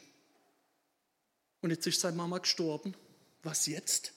Und 1.62 1.70
jetzt 1.70 1.86
ist 1.86 2.00
seine 2.00 2.16
Mama 2.16 2.40
gestorben. 2.40 2.96
Was 3.44 3.68
jetzt? 3.68 4.14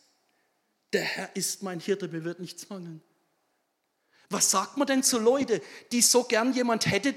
Der 0.93 1.03
Herr 1.03 1.35
ist 1.35 1.63
mein 1.63 1.81
Hirte, 1.81 2.09
mir 2.09 2.25
wird 2.25 2.41
nichts 2.41 2.71
mangeln. 2.71 3.03
Was 4.31 4.51
sagt 4.51 4.77
man 4.77 4.87
denn 4.87 5.03
zu 5.03 5.19
Leuten, 5.19 5.61
die 5.93 6.03
so 6.03 6.25
gern 6.25 6.53
jemand 6.53 6.87
hätte, 6.87 7.15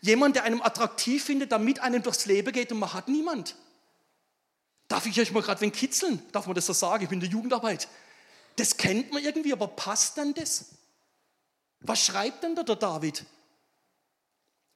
jemand, 0.00 0.36
der 0.36 0.44
einem 0.44 0.62
attraktiv 0.62 1.24
findet, 1.24 1.52
damit 1.52 1.80
einem 1.80 2.02
durchs 2.02 2.26
Leben 2.26 2.52
geht 2.52 2.72
und 2.72 2.78
man 2.78 2.92
hat 2.92 3.08
niemand? 3.08 3.54
Darf 4.88 5.06
ich 5.06 5.20
euch 5.20 5.32
mal 5.32 5.42
gerade 5.42 5.60
wen 5.60 5.72
kitzeln? 5.72 6.22
Darf 6.32 6.46
man 6.46 6.54
das 6.54 6.66
so 6.66 6.72
sagen? 6.72 7.04
Ich 7.04 7.10
bin 7.10 7.18
in 7.18 7.20
der 7.20 7.30
Jugendarbeit. 7.30 7.88
Das 8.56 8.76
kennt 8.76 9.12
man 9.12 9.22
irgendwie, 9.22 9.52
aber 9.52 9.68
passt 9.68 10.16
denn 10.16 10.34
das? 10.34 10.70
Was 11.80 12.04
schreibt 12.04 12.42
denn 12.42 12.56
da 12.56 12.62
der 12.62 12.76
David? 12.76 13.24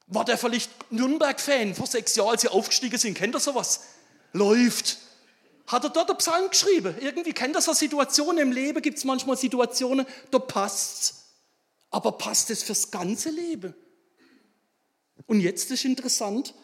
War 0.07 0.23
der 0.23 0.37
vielleicht 0.37 0.91
Nürnberg-Fan 0.91 1.75
vor 1.75 1.87
sechs 1.87 2.15
Jahren, 2.15 2.29
als 2.29 2.41
sie 2.41 2.49
aufgestiegen 2.49 2.97
sind? 2.97 3.17
Kennt 3.17 3.35
ihr 3.35 3.39
sowas? 3.39 3.81
läuft. 4.33 4.97
Hat 5.67 5.85
er 5.85 5.89
dort 5.91 6.09
einen 6.09 6.17
Psalm 6.17 6.49
geschrieben? 6.49 6.95
Irgendwie 6.99 7.31
kennt 7.31 7.55
das 7.55 7.69
eine 7.69 7.75
Situation 7.75 8.37
im 8.37 8.51
Leben, 8.51 8.81
gibt 8.81 8.97
es 8.97 9.05
manchmal 9.05 9.37
Situationen, 9.37 10.05
da 10.29 10.39
passt 10.39 11.22
Aber 11.93 12.13
passt 12.13 12.49
es 12.49 12.63
fürs 12.63 12.89
ganze 12.89 13.29
Leben? 13.29 13.75
Und 15.27 15.41
jetzt 15.41 15.69
ist 15.69 15.85
interessant, 15.85 16.55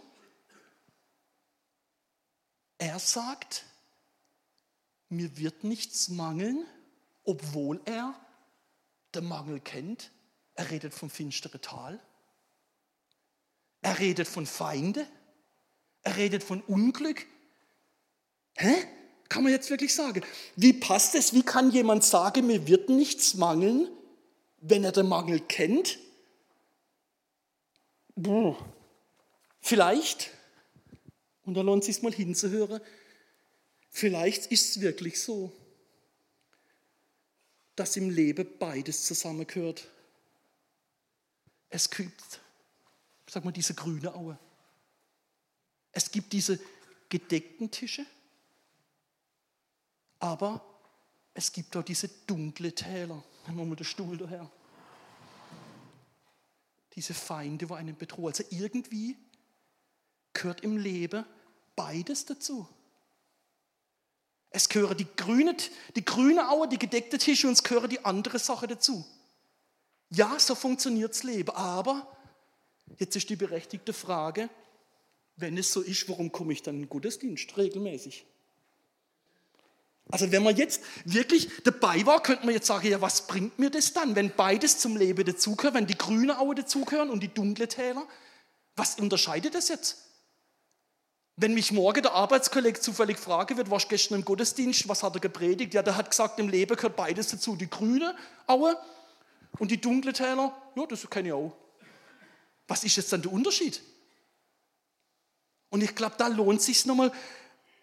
er 2.80 2.98
sagt, 2.98 3.64
mir 5.08 5.38
wird 5.38 5.64
nichts 5.64 6.10
mangeln, 6.10 6.66
obwohl 7.24 7.80
er 7.86 8.20
den 9.14 9.26
Mangel 9.26 9.60
kennt. 9.60 10.10
Er 10.56 10.72
redet 10.72 10.96
vom 10.96 11.12
finsteren 11.12 11.62
Tal. 11.62 12.00
Er 13.82 14.00
redet 14.00 14.28
von 14.28 14.48
Feinde. 14.48 15.08
Er 16.02 16.18
redet 16.18 16.44
von 16.44 16.62
Unglück. 16.62 17.28
Hä? 18.56 18.76
Kann 19.30 19.44
man 19.44 19.52
jetzt 19.52 19.70
wirklich 19.70 19.94
sagen? 19.94 20.24
Wie 20.56 20.74
passt 20.74 21.14
es? 21.14 21.36
Wie 21.36 21.44
kann 21.44 21.70
jemand 21.70 22.04
sagen, 22.04 22.48
mir 22.48 22.68
wird 22.68 22.90
nichts 22.90 23.36
mangeln, 23.36 23.88
wenn 24.62 24.84
er 24.84 24.92
den 24.92 25.08
Mangel 25.08 25.40
kennt? 25.42 26.00
Puh. 28.22 28.56
Vielleicht, 29.62 30.32
Und 31.46 31.56
da 31.56 31.62
lohnt 31.62 31.84
es 31.84 31.88
sich 31.88 32.04
mal 32.04 32.14
hinzuhören. 32.14 32.80
Vielleicht 33.90 34.52
ist 34.52 34.76
es 34.76 34.82
wirklich 34.82 35.20
so, 35.22 35.52
dass 37.76 37.98
im 37.98 38.10
Leben 38.10 38.48
beides 38.60 39.06
zusammengehört. 39.06 39.88
Es 41.70 41.90
gibt, 41.90 42.40
sag 43.28 43.46
mal, 43.46 43.52
diese 43.52 43.74
grüne 43.74 44.14
Aue. 44.14 44.38
Es 45.92 46.12
gibt 46.12 46.34
diese 46.34 46.60
gedeckten 47.10 47.72
Tische, 47.72 48.06
aber 50.20 50.64
es 51.34 51.52
gibt 51.52 51.76
auch 51.76 51.84
diese 51.84 52.10
dunkle 52.28 52.76
Täler. 52.76 53.24
Wir 53.56 53.66
mal 53.66 53.76
den 53.76 53.86
Stuhl 53.86 54.18
daher. 54.18 54.50
Diese 56.94 57.14
Feinde, 57.14 57.66
die 57.66 57.74
einen 57.74 57.98
bedrohen. 57.98 58.28
Also 58.28 58.44
irgendwie 58.50 59.18
gehört 60.34 60.62
im 60.62 60.78
Leben 60.78 61.26
beides 61.76 62.26
dazu. 62.26 62.68
Es 64.52 64.70
gehören 64.70 64.98
die 64.98 65.08
grüne, 65.16 65.56
die 65.96 66.06
grüne 66.06 66.50
Aue, 66.50 66.68
die 66.68 66.80
gedeckte 66.80 67.18
Tische 67.18 67.48
und 67.48 67.54
es 67.54 67.64
gehören 67.64 67.90
die 67.90 68.04
andere 68.04 68.40
Sache 68.40 68.68
dazu. 68.68 69.06
Ja, 70.10 70.40
so 70.40 70.56
funktioniert 70.56 71.12
das 71.12 71.24
Leben. 71.24 71.52
Aber 71.52 72.08
jetzt 72.98 73.16
ist 73.16 73.30
die 73.30 73.36
berechtigte 73.36 73.94
Frage, 73.94 74.50
wenn 75.36 75.58
es 75.58 75.72
so 75.72 75.82
ist, 75.82 76.10
warum 76.10 76.32
komme 76.32 76.54
ich 76.54 76.64
dann 76.64 76.76
in 76.76 76.82
den 76.82 76.90
Gottesdienst 76.90 77.56
regelmäßig? 77.58 78.26
Also 80.12 80.32
wenn 80.32 80.42
man 80.42 80.56
jetzt 80.56 80.82
wirklich 81.06 81.50
dabei 81.64 82.04
war, 82.06 82.24
könnte 82.24 82.46
man 82.46 82.56
jetzt 82.56 82.66
sagen, 82.66 82.88
ja, 82.88 83.00
was 83.00 83.28
bringt 83.28 83.60
mir 83.60 83.70
das 83.70 83.94
dann, 83.94 84.16
wenn 84.16 84.32
beides 84.36 84.80
zum 84.80 84.98
Leben 84.98 85.24
dazugehört, 85.24 85.76
wenn 85.76 85.86
die 85.86 85.98
grüne 85.98 86.40
Aue 86.40 86.56
dazugehören 86.56 87.12
und 87.12 87.22
die 87.22 87.32
dunkle 87.32 87.68
Täler? 87.68 88.08
Was 88.76 88.96
unterscheidet 88.96 89.54
das 89.54 89.68
jetzt? 89.70 90.06
Wenn 91.36 91.54
mich 91.54 91.72
morgen 91.72 92.02
der 92.02 92.14
Arbeitskollege 92.14 92.80
zufällig 92.80 93.20
fragen 93.20 93.56
wird, 93.56 93.70
warst 93.70 93.86
du 93.86 93.90
gestern 93.90 94.16
im 94.16 94.26
Gottesdienst, 94.26 94.90
was 94.90 95.04
hat 95.04 95.16
er 95.16 95.22
gepredigt? 95.22 95.74
Ja, 95.74 95.84
der 95.84 95.96
hat 95.96 96.10
gesagt, 96.10 96.40
im 96.40 96.50
Leben 96.50 96.76
gehört 96.76 96.96
beides 96.96 97.28
dazu. 97.28 97.56
Die 97.56 97.70
grüne 97.70 98.16
Aue 98.48 98.76
und 99.60 99.70
die 99.70 99.80
dunkle 99.80 100.12
Täler, 100.12 100.54
ja, 100.76 100.86
das 100.88 101.08
kenne 101.10 101.30
ich 101.30 101.34
auch. 101.34 101.56
Was 102.68 102.84
ist 102.84 102.96
jetzt 102.98 103.14
dann 103.14 103.22
der 103.22 103.32
Unterschied? 103.32 103.82
Und 105.70 105.84
ich 105.84 105.94
glaube, 105.96 106.16
da 106.18 106.28
lohnt 106.28 106.60
es 106.60 106.66
sich 106.66 106.86
nochmal 106.86 107.12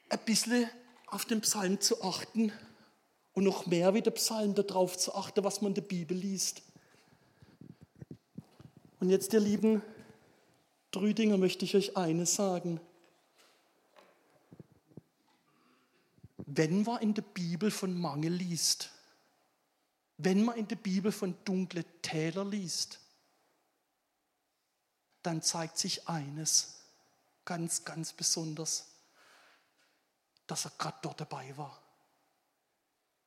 ein 0.08 0.18
bisschen 0.26 0.68
auf 1.06 1.24
den 1.24 1.40
Psalm 1.40 1.80
zu 1.80 2.02
achten 2.02 2.52
und 3.32 3.44
noch 3.44 3.66
mehr 3.66 3.94
wie 3.94 4.02
der 4.02 4.10
Psalm 4.12 4.54
darauf 4.54 4.98
zu 4.98 5.14
achten, 5.14 5.44
was 5.44 5.60
man 5.60 5.70
in 5.70 5.74
der 5.74 5.82
Bibel 5.82 6.16
liest. 6.16 6.62
Und 9.00 9.10
jetzt, 9.10 9.32
ihr 9.32 9.40
Lieben, 9.40 9.82
drei 10.90 11.12
möchte 11.36 11.64
ich 11.64 11.74
euch 11.74 11.96
eines 11.96 12.34
sagen. 12.34 12.80
wenn 16.56 16.82
man 16.82 17.02
in 17.02 17.12
der 17.12 17.22
Bibel 17.22 17.70
von 17.70 17.98
Mangel 17.98 18.32
liest, 18.32 18.90
wenn 20.16 20.42
man 20.44 20.56
in 20.56 20.66
der 20.66 20.76
Bibel 20.76 21.12
von 21.12 21.36
dunkle 21.44 21.84
Täler 22.00 22.44
liest, 22.46 22.98
dann 25.22 25.42
zeigt 25.42 25.76
sich 25.76 26.08
eines 26.08 26.76
ganz, 27.44 27.84
ganz 27.84 28.14
besonders, 28.14 28.86
dass 30.46 30.64
er 30.64 30.72
gerade 30.78 30.98
dort 31.02 31.20
dabei 31.20 31.56
war. 31.56 31.82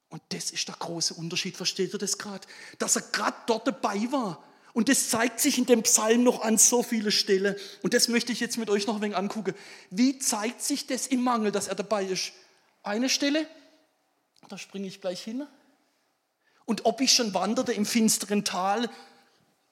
Und 0.09 0.21
das 0.29 0.51
ist 0.51 0.67
der 0.67 0.75
große 0.75 1.13
Unterschied, 1.13 1.55
versteht 1.55 1.93
ihr 1.93 1.99
das 1.99 2.17
gerade? 2.17 2.47
Dass 2.79 2.95
er 2.95 3.03
gerade 3.03 3.37
dort 3.45 3.67
dabei 3.67 4.11
war. 4.11 4.43
Und 4.73 4.89
das 4.89 5.09
zeigt 5.09 5.39
sich 5.39 5.57
in 5.57 5.65
dem 5.65 5.83
Psalm 5.83 6.23
noch 6.23 6.41
an 6.41 6.57
so 6.57 6.83
viele 6.83 7.11
Stellen. 7.11 7.55
Und 7.81 7.93
das 7.93 8.07
möchte 8.07 8.31
ich 8.31 8.39
jetzt 8.39 8.57
mit 8.57 8.69
euch 8.69 8.87
noch 8.87 8.95
ein 8.95 9.01
wenig 9.01 9.17
angucken. 9.17 9.53
Wie 9.89 10.19
zeigt 10.19 10.61
sich 10.61 10.87
das 10.87 11.07
im 11.07 11.23
Mangel, 11.23 11.51
dass 11.51 11.67
er 11.67 11.75
dabei 11.75 12.05
ist? 12.05 12.31
Eine 12.81 13.09
Stelle, 13.09 13.47
da 14.47 14.57
springe 14.57 14.87
ich 14.87 15.01
gleich 15.01 15.23
hin. 15.23 15.45
Und 16.65 16.85
ob 16.85 17.01
ich 17.01 17.13
schon 17.13 17.33
wanderte 17.33 17.73
im 17.73 17.85
finsteren 17.85 18.45
Tal, 18.45 18.89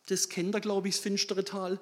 das 0.08 0.30
kennt 0.30 0.56
er, 0.56 0.62
glaube 0.62 0.88
ich, 0.88 0.96
das 0.96 1.04
finstere 1.04 1.46
Tal, 1.46 1.80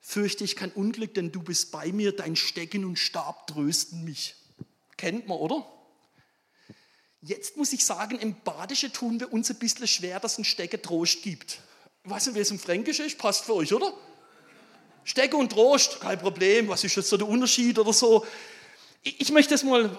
fürchte 0.00 0.44
ich 0.44 0.56
kein 0.56 0.72
Unglück, 0.72 1.14
denn 1.14 1.32
du 1.32 1.42
bist 1.42 1.70
bei 1.70 1.92
mir, 1.92 2.14
dein 2.14 2.36
Stecken 2.36 2.84
und 2.84 2.98
Stab 2.98 3.46
trösten 3.46 4.04
mich. 4.04 4.34
Kennt 4.96 5.26
man, 5.26 5.38
oder? 5.38 5.66
Jetzt 7.20 7.56
muss 7.56 7.72
ich 7.72 7.84
sagen, 7.84 8.18
im 8.18 8.34
Badische 8.42 8.92
tun 8.92 9.18
wir 9.18 9.32
uns 9.32 9.50
ein 9.50 9.58
bisschen 9.58 9.86
schwer, 9.86 10.20
dass 10.20 10.38
ein 10.38 10.44
Stecke 10.44 10.80
Trost 10.80 11.22
gibt. 11.22 11.58
Ich 12.04 12.10
weiß 12.10 12.26
nicht, 12.26 12.34
wie 12.34 12.40
es 12.40 12.50
im 12.50 12.58
Fränkischen 12.58 13.06
ist, 13.06 13.18
passt 13.18 13.44
für 13.44 13.54
euch, 13.54 13.72
oder? 13.72 13.94
Stecke 15.04 15.36
und 15.36 15.50
Trost, 15.50 16.00
kein 16.00 16.18
Problem, 16.18 16.68
was 16.68 16.84
ist 16.84 16.96
jetzt 16.96 17.08
so 17.08 17.16
der 17.16 17.28
Unterschied 17.28 17.78
oder 17.78 17.92
so? 17.92 18.26
Ich 19.02 19.30
möchte 19.32 19.54
es 19.54 19.62
mal 19.62 19.90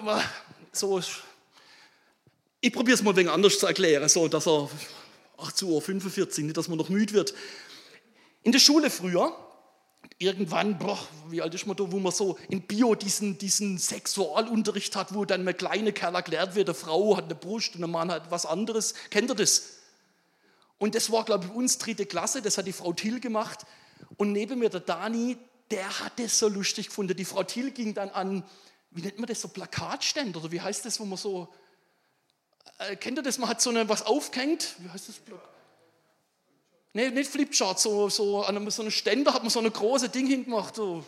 so, 0.71 1.01
ich 2.60 2.73
probiere 2.73 2.95
es 2.95 3.03
mal 3.03 3.15
wenig 3.15 3.31
anders 3.31 3.60
zu 3.60 3.67
erklären, 3.67 4.10
so 4.10 4.27
dass 4.27 4.47
er 4.47 4.69
8.45 5.38 6.19
Uhr, 6.19 6.43
nicht, 6.45 6.58
dass 6.58 6.67
man 6.67 6.77
noch 6.77 6.89
müde 6.89 7.13
wird. 7.13 7.34
In 8.43 8.51
der 8.51 8.60
Schule 8.60 8.89
früher, 8.89 9.36
irgendwann, 10.17 10.77
boah, 10.77 10.99
wie 11.29 11.41
alt 11.41 11.53
ist 11.53 11.65
man 11.65 11.75
da, 11.75 11.91
wo 11.91 11.99
man 11.99 12.11
so 12.11 12.37
in 12.49 12.61
Bio 12.61 12.95
diesen, 12.95 13.37
diesen 13.37 13.77
Sexualunterricht 13.77 14.95
hat, 14.95 15.13
wo 15.13 15.25
dann 15.25 15.47
ein 15.47 15.57
kleiner 15.57 15.91
Kerl 15.91 16.15
erklärt 16.15 16.55
wird, 16.55 16.69
eine 16.69 16.75
Frau 16.75 17.17
hat 17.17 17.25
eine 17.25 17.35
Brust 17.35 17.75
und 17.75 17.83
ein 17.83 17.91
Mann 17.91 18.11
hat 18.11 18.31
was 18.31 18.45
anderes. 18.45 18.93
Kennt 19.09 19.29
ihr 19.29 19.35
das? 19.35 19.79
Und 20.77 20.95
das 20.95 21.11
war, 21.11 21.23
glaube 21.25 21.45
ich, 21.45 21.51
uns 21.51 21.77
dritte 21.77 22.05
Klasse, 22.05 22.41
das 22.41 22.57
hat 22.57 22.67
die 22.67 22.73
Frau 22.73 22.93
Till 22.93 23.19
gemacht. 23.19 23.65
Und 24.17 24.31
neben 24.31 24.59
mir 24.59 24.69
der 24.69 24.81
Dani, 24.81 25.37
der 25.71 25.99
hat 25.99 26.19
das 26.19 26.39
so 26.39 26.47
lustig 26.47 26.87
gefunden. 26.87 27.15
Die 27.15 27.25
Frau 27.25 27.43
Till 27.43 27.71
ging 27.71 27.93
dann 27.93 28.09
an 28.09 28.43
wie 28.95 29.01
nennt 29.01 29.19
man 29.19 29.27
das, 29.27 29.41
so 29.41 29.49
Plakatständer 29.49 30.39
oder 30.39 30.51
wie 30.51 30.61
heißt 30.61 30.85
das, 30.85 30.99
wo 30.99 31.05
man 31.05 31.17
so, 31.17 31.53
äh, 32.79 32.95
kennt 32.95 33.19
ihr 33.19 33.23
das, 33.23 33.37
man 33.37 33.49
hat 33.49 33.61
so 33.61 33.69
eine, 33.69 33.87
was 33.89 34.03
aufgehängt, 34.03 34.75
wie 34.79 34.89
heißt 34.89 35.09
das? 35.09 35.15
Nee, 36.95 37.10
nicht 37.10 37.29
Flipchart, 37.29 37.79
so, 37.79 38.10
so 38.10 38.43
an 38.43 38.55
einem, 38.55 38.71
so 38.71 38.81
einem 38.81 38.89
Ständer 38.89 39.34
hat 39.34 39.43
man 39.43 39.49
so 39.49 39.60
ein 39.60 39.71
großes 39.71 40.12
Ding 40.12 40.27
hingemacht, 40.27 40.77
so. 40.77 41.03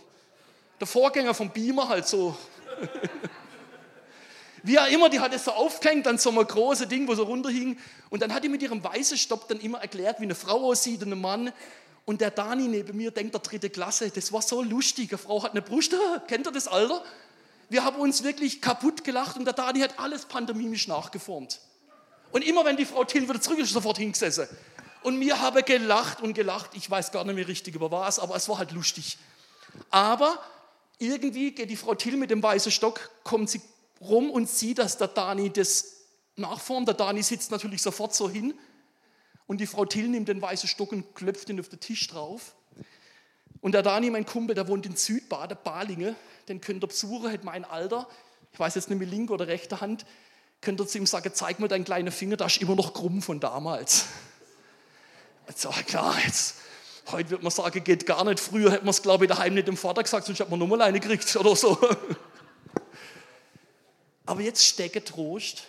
der 0.80 0.86
Vorgänger 0.86 1.34
vom 1.34 1.50
Beamer 1.50 1.88
halt 1.88 2.06
so. 2.06 2.38
Wie 4.64 4.78
auch 4.78 4.88
immer, 4.88 5.10
die 5.10 5.20
hat 5.20 5.34
es 5.34 5.46
so 5.46 5.52
aufgehängt, 5.52 6.06
dann 6.06 6.18
so 6.18 6.30
ein 6.30 6.46
großes 6.46 6.90
Ding, 6.90 7.08
wo 7.08 7.16
so 7.16 7.24
runterhing. 7.24 7.80
Und 8.10 8.22
dann 8.22 8.34
hat 8.34 8.44
die 8.44 8.50
mit 8.50 8.62
ihrem 8.62 8.84
weißen 8.84 9.18
Stopp 9.18 9.48
dann 9.48 9.62
immer 9.62 9.80
erklärt, 9.80 10.20
wie 10.20 10.26
eine 10.26 10.36
Frau 10.36 10.66
aussieht 10.66 11.04
und 11.04 11.14
ein 11.14 11.22
Mann. 11.22 11.54
Und 12.04 12.20
der 12.20 12.32
Dani 12.32 12.68
neben 12.68 12.98
mir 12.98 13.12
denkt, 13.12 13.34
der 13.34 13.42
dritte 13.42 13.70
Klasse, 13.70 14.10
das 14.10 14.34
war 14.34 14.42
so 14.42 14.62
lustig. 14.62 15.12
Eine 15.12 15.18
Frau 15.18 15.42
hat 15.42 15.52
eine 15.52 15.62
Brust, 15.62 15.96
kennt 16.28 16.46
ihr 16.46 16.52
das 16.52 16.68
Alter? 16.68 17.02
wir 17.70 17.84
haben 17.84 17.98
uns 17.98 18.24
wirklich 18.24 18.62
kaputt 18.62 19.04
gelacht 19.04 19.38
und 19.38 19.46
der 19.46 19.54
Dani 19.54 19.80
hat 19.80 20.00
alles 20.00 20.26
pantomimisch 20.26 20.88
nachgeformt. 20.88 21.60
Und 22.32 22.46
immer 22.46 22.66
wenn 22.66 22.78
die 22.78 22.86
Frau 22.86 23.04
Till 23.04 23.28
wieder 23.28 23.42
zurück 23.42 23.60
ist, 23.60 23.72
sofort 23.72 23.98
hingesessen. 23.98 24.48
Und 25.08 25.22
wir 25.22 25.40
haben 25.40 25.64
gelacht 25.64 26.20
und 26.20 26.34
gelacht. 26.34 26.72
Ich 26.74 26.92
weiß 26.92 27.14
gar 27.14 27.24
nicht 27.24 27.36
mehr 27.36 27.48
richtig 27.48 27.74
über 27.74 27.90
was, 27.92 28.20
aber 28.20 28.36
es 28.36 28.50
war 28.50 28.58
halt 28.58 28.74
lustig. 28.74 29.18
Aber 29.90 30.38
irgendwie 30.98 31.52
geht 31.52 31.70
die 31.70 31.78
Frau 31.78 31.96
Till 31.96 32.18
mit 32.18 32.30
dem 32.30 32.44
weißen 32.44 32.74
Stock, 32.74 33.10
kommt 33.24 33.50
sie 33.50 33.62
rum 34.02 34.30
und 34.30 34.50
sieht, 34.50 34.80
dass 34.80 34.98
der 34.98 35.08
Dani 35.08 35.50
das 35.50 36.02
nachformt. 36.36 36.90
Der 36.90 36.94
Dani 36.94 37.24
sitzt 37.24 37.52
natürlich 37.52 37.82
sofort 37.82 38.14
so 38.14 38.30
hin. 38.30 38.54
Und 39.46 39.62
die 39.62 39.66
Frau 39.66 39.86
Till 39.86 40.10
nimmt 40.10 40.28
den 40.28 40.42
weißen 40.42 40.68
Stock 40.68 40.92
und 40.92 41.16
klopft 41.16 41.48
ihn 41.48 41.62
auf 41.62 41.70
den 41.70 41.80
Tisch 41.80 42.06
drauf. 42.08 42.54
Und 43.62 43.72
der 43.76 43.84
Dani, 43.84 44.10
mein 44.10 44.26
Kumpel, 44.26 44.56
der 44.56 44.68
wohnt 44.68 44.86
in 44.86 44.98
Südbade, 44.98 45.56
Balinge, 45.56 46.18
den 46.50 46.60
könnt 46.60 46.84
ihr 46.84 46.88
besuchen, 46.88 47.32
hat 47.32 47.46
mein 47.46 47.64
Alter, 47.64 48.10
ich 48.52 48.60
weiß 48.60 48.76
jetzt 48.76 48.90
nicht 48.90 49.00
mit 49.00 49.10
linker 49.10 49.36
oder 49.36 49.48
rechter 49.48 49.80
Hand, 49.80 50.06
könnt 50.60 50.82
ihr 50.82 50.86
zu 50.86 50.98
ihm 50.98 51.06
sagen, 51.06 51.32
zeig 51.34 51.62
mir 51.62 51.70
deinen 51.70 51.86
kleinen 51.86 52.12
Finger, 52.12 52.36
da 52.36 52.48
ist 52.48 52.58
immer 52.58 52.76
noch 52.76 52.94
krumm 52.94 53.22
von 53.22 53.40
damals. 53.40 54.08
Also 55.48 55.70
klar, 55.70 56.16
jetzt, 56.26 56.56
heute 57.08 57.30
wird 57.32 57.42
man 57.42 57.52
sagen, 57.52 57.84
geht 57.84 58.06
gar 58.06 58.24
nicht. 58.26 58.40
Früher 58.40 58.72
hätte 58.72 58.84
man 58.84 58.92
es, 58.92 59.02
glaube 59.02 59.26
ich, 59.26 59.30
daheim 59.30 59.54
nicht 59.54 59.68
dem 59.68 59.78
Vater 59.78 60.04
gesagt, 60.04 60.26
sonst 60.28 60.40
hat 60.40 60.50
man 60.50 60.60
nochmal 60.60 60.82
eine 60.82 61.00
gekriegt 61.00 61.34
oder 61.36 61.56
so. 61.56 61.78
Aber 64.26 64.42
jetzt 64.42 64.66
stecke 64.66 65.04
Trost. 65.04 65.64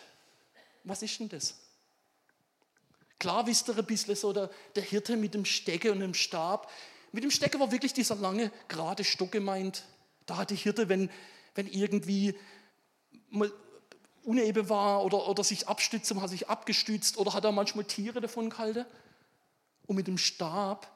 Was 0.83 1.03
ist 1.03 1.21
denn 1.21 1.29
das? 1.29 1.55
Klar 3.21 3.47
wisst 3.47 3.69
ihr 3.69 3.79
ein 3.79 3.85
bisschen 3.85 4.17
so, 4.17 4.33
der, 4.33 4.51
der 4.75 4.83
Hirte 4.83 5.17
mit 5.17 5.35
dem 5.35 5.45
Stecke 5.45 5.93
und 5.93 6.01
dem 6.01 6.15
Stab. 6.15 6.71
Mit 7.13 7.25
dem 7.25 7.31
Stecke 7.31 7.59
war 7.61 7.71
wirklich 7.71 7.93
dieser 7.93 8.17
lange, 8.17 8.51
gerade 8.67 9.05
Stock 9.05 9.33
gemeint. 9.33 9.85
Da 10.27 10.37
hat 10.37 10.51
die 10.51 10.57
Hirte, 10.57 10.89
wenn, 10.89 11.11
wenn 11.55 11.67
irgendwie 11.69 12.35
mal 13.31 13.53
uneben 14.25 14.69
war 14.69 15.05
oder, 15.05 15.29
oder 15.29 15.43
sich 15.45 15.69
abstützen, 15.69 16.21
hat 16.21 16.31
sich 16.31 16.49
abgestützt 16.49 17.17
oder 17.17 17.33
hat 17.33 17.45
er 17.45 17.53
manchmal 17.53 17.85
Tiere 17.85 18.21
davon 18.21 18.51
gehalten. 18.51 18.85
Und 19.89 19.97
mit 19.97 20.07
dem 20.07 20.19
Stab, 20.19 20.87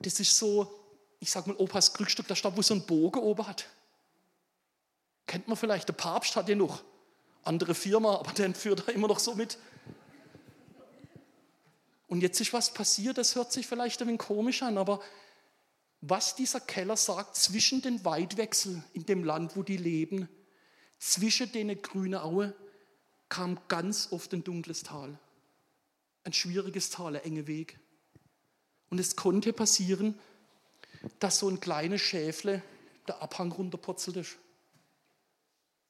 das 0.00 0.18
ist 0.18 0.36
so, 0.36 0.80
ich 1.20 1.30
sag 1.30 1.46
mal, 1.46 1.54
Opas 1.56 1.94
Krückstück, 1.94 2.26
der 2.26 2.34
Stab, 2.34 2.56
wo 2.56 2.62
so 2.62 2.74
ein 2.74 2.84
Bogen 2.84 3.20
oben 3.20 3.46
hat. 3.46 3.68
Kennt 5.26 5.46
man 5.46 5.56
vielleicht, 5.56 5.86
der 5.86 5.92
Papst 5.92 6.34
hat 6.34 6.48
den 6.48 6.58
noch. 6.58 6.82
Andere 7.44 7.74
Firma, 7.74 8.16
aber 8.16 8.32
den 8.32 8.54
führt 8.54 8.88
er 8.88 8.94
immer 8.94 9.06
noch 9.06 9.18
so 9.18 9.34
mit. 9.34 9.58
Und 12.08 12.22
jetzt 12.22 12.40
ist 12.40 12.52
was 12.52 12.72
passiert, 12.72 13.18
das 13.18 13.34
hört 13.34 13.52
sich 13.52 13.66
vielleicht 13.66 14.00
ein 14.00 14.08
wenig 14.08 14.20
komisch 14.20 14.62
an, 14.62 14.78
aber 14.78 15.02
was 16.00 16.34
dieser 16.34 16.60
Keller 16.60 16.96
sagt, 16.96 17.36
zwischen 17.36 17.82
den 17.82 18.04
Weidwechsel 18.04 18.82
in 18.94 19.06
dem 19.06 19.24
Land, 19.24 19.56
wo 19.56 19.62
die 19.62 19.76
leben, 19.76 20.28
zwischen 20.98 21.52
den 21.52 21.80
grünen 21.82 22.18
Aue, 22.18 22.54
kam 23.28 23.58
ganz 23.68 24.08
oft 24.10 24.32
ein 24.32 24.42
dunkles 24.42 24.82
Tal. 24.82 25.18
Ein 26.24 26.32
schwieriges 26.32 26.90
Tal, 26.90 27.16
ein 27.16 27.24
enger 27.24 27.46
Weg. 27.46 27.78
Und 28.92 28.98
es 28.98 29.16
konnte 29.16 29.54
passieren, 29.54 30.18
dass 31.18 31.38
so 31.38 31.48
ein 31.48 31.60
kleines 31.60 32.02
Schäfle 32.02 32.60
der 33.08 33.22
Abhang 33.22 33.50
runterpurzelt 33.50 34.18
ist. 34.18 34.36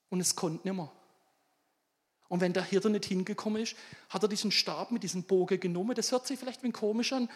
Und 0.08 0.20
es 0.20 0.36
konnte 0.36 0.68
nicht 0.68 0.76
mehr. 0.76 0.88
Und 2.28 2.40
wenn 2.40 2.52
der 2.52 2.62
Hirte 2.62 2.90
nicht 2.90 3.06
hingekommen 3.06 3.60
ist, 3.60 3.74
hat 4.08 4.22
er 4.22 4.28
diesen 4.28 4.52
Stab 4.52 4.92
mit 4.92 5.02
diesem 5.02 5.24
Bogen 5.24 5.58
genommen. 5.58 5.96
Das 5.96 6.12
hört 6.12 6.28
sich 6.28 6.38
vielleicht 6.38 6.62
ein 6.62 6.72
komisch 6.72 7.12
an. 7.12 7.28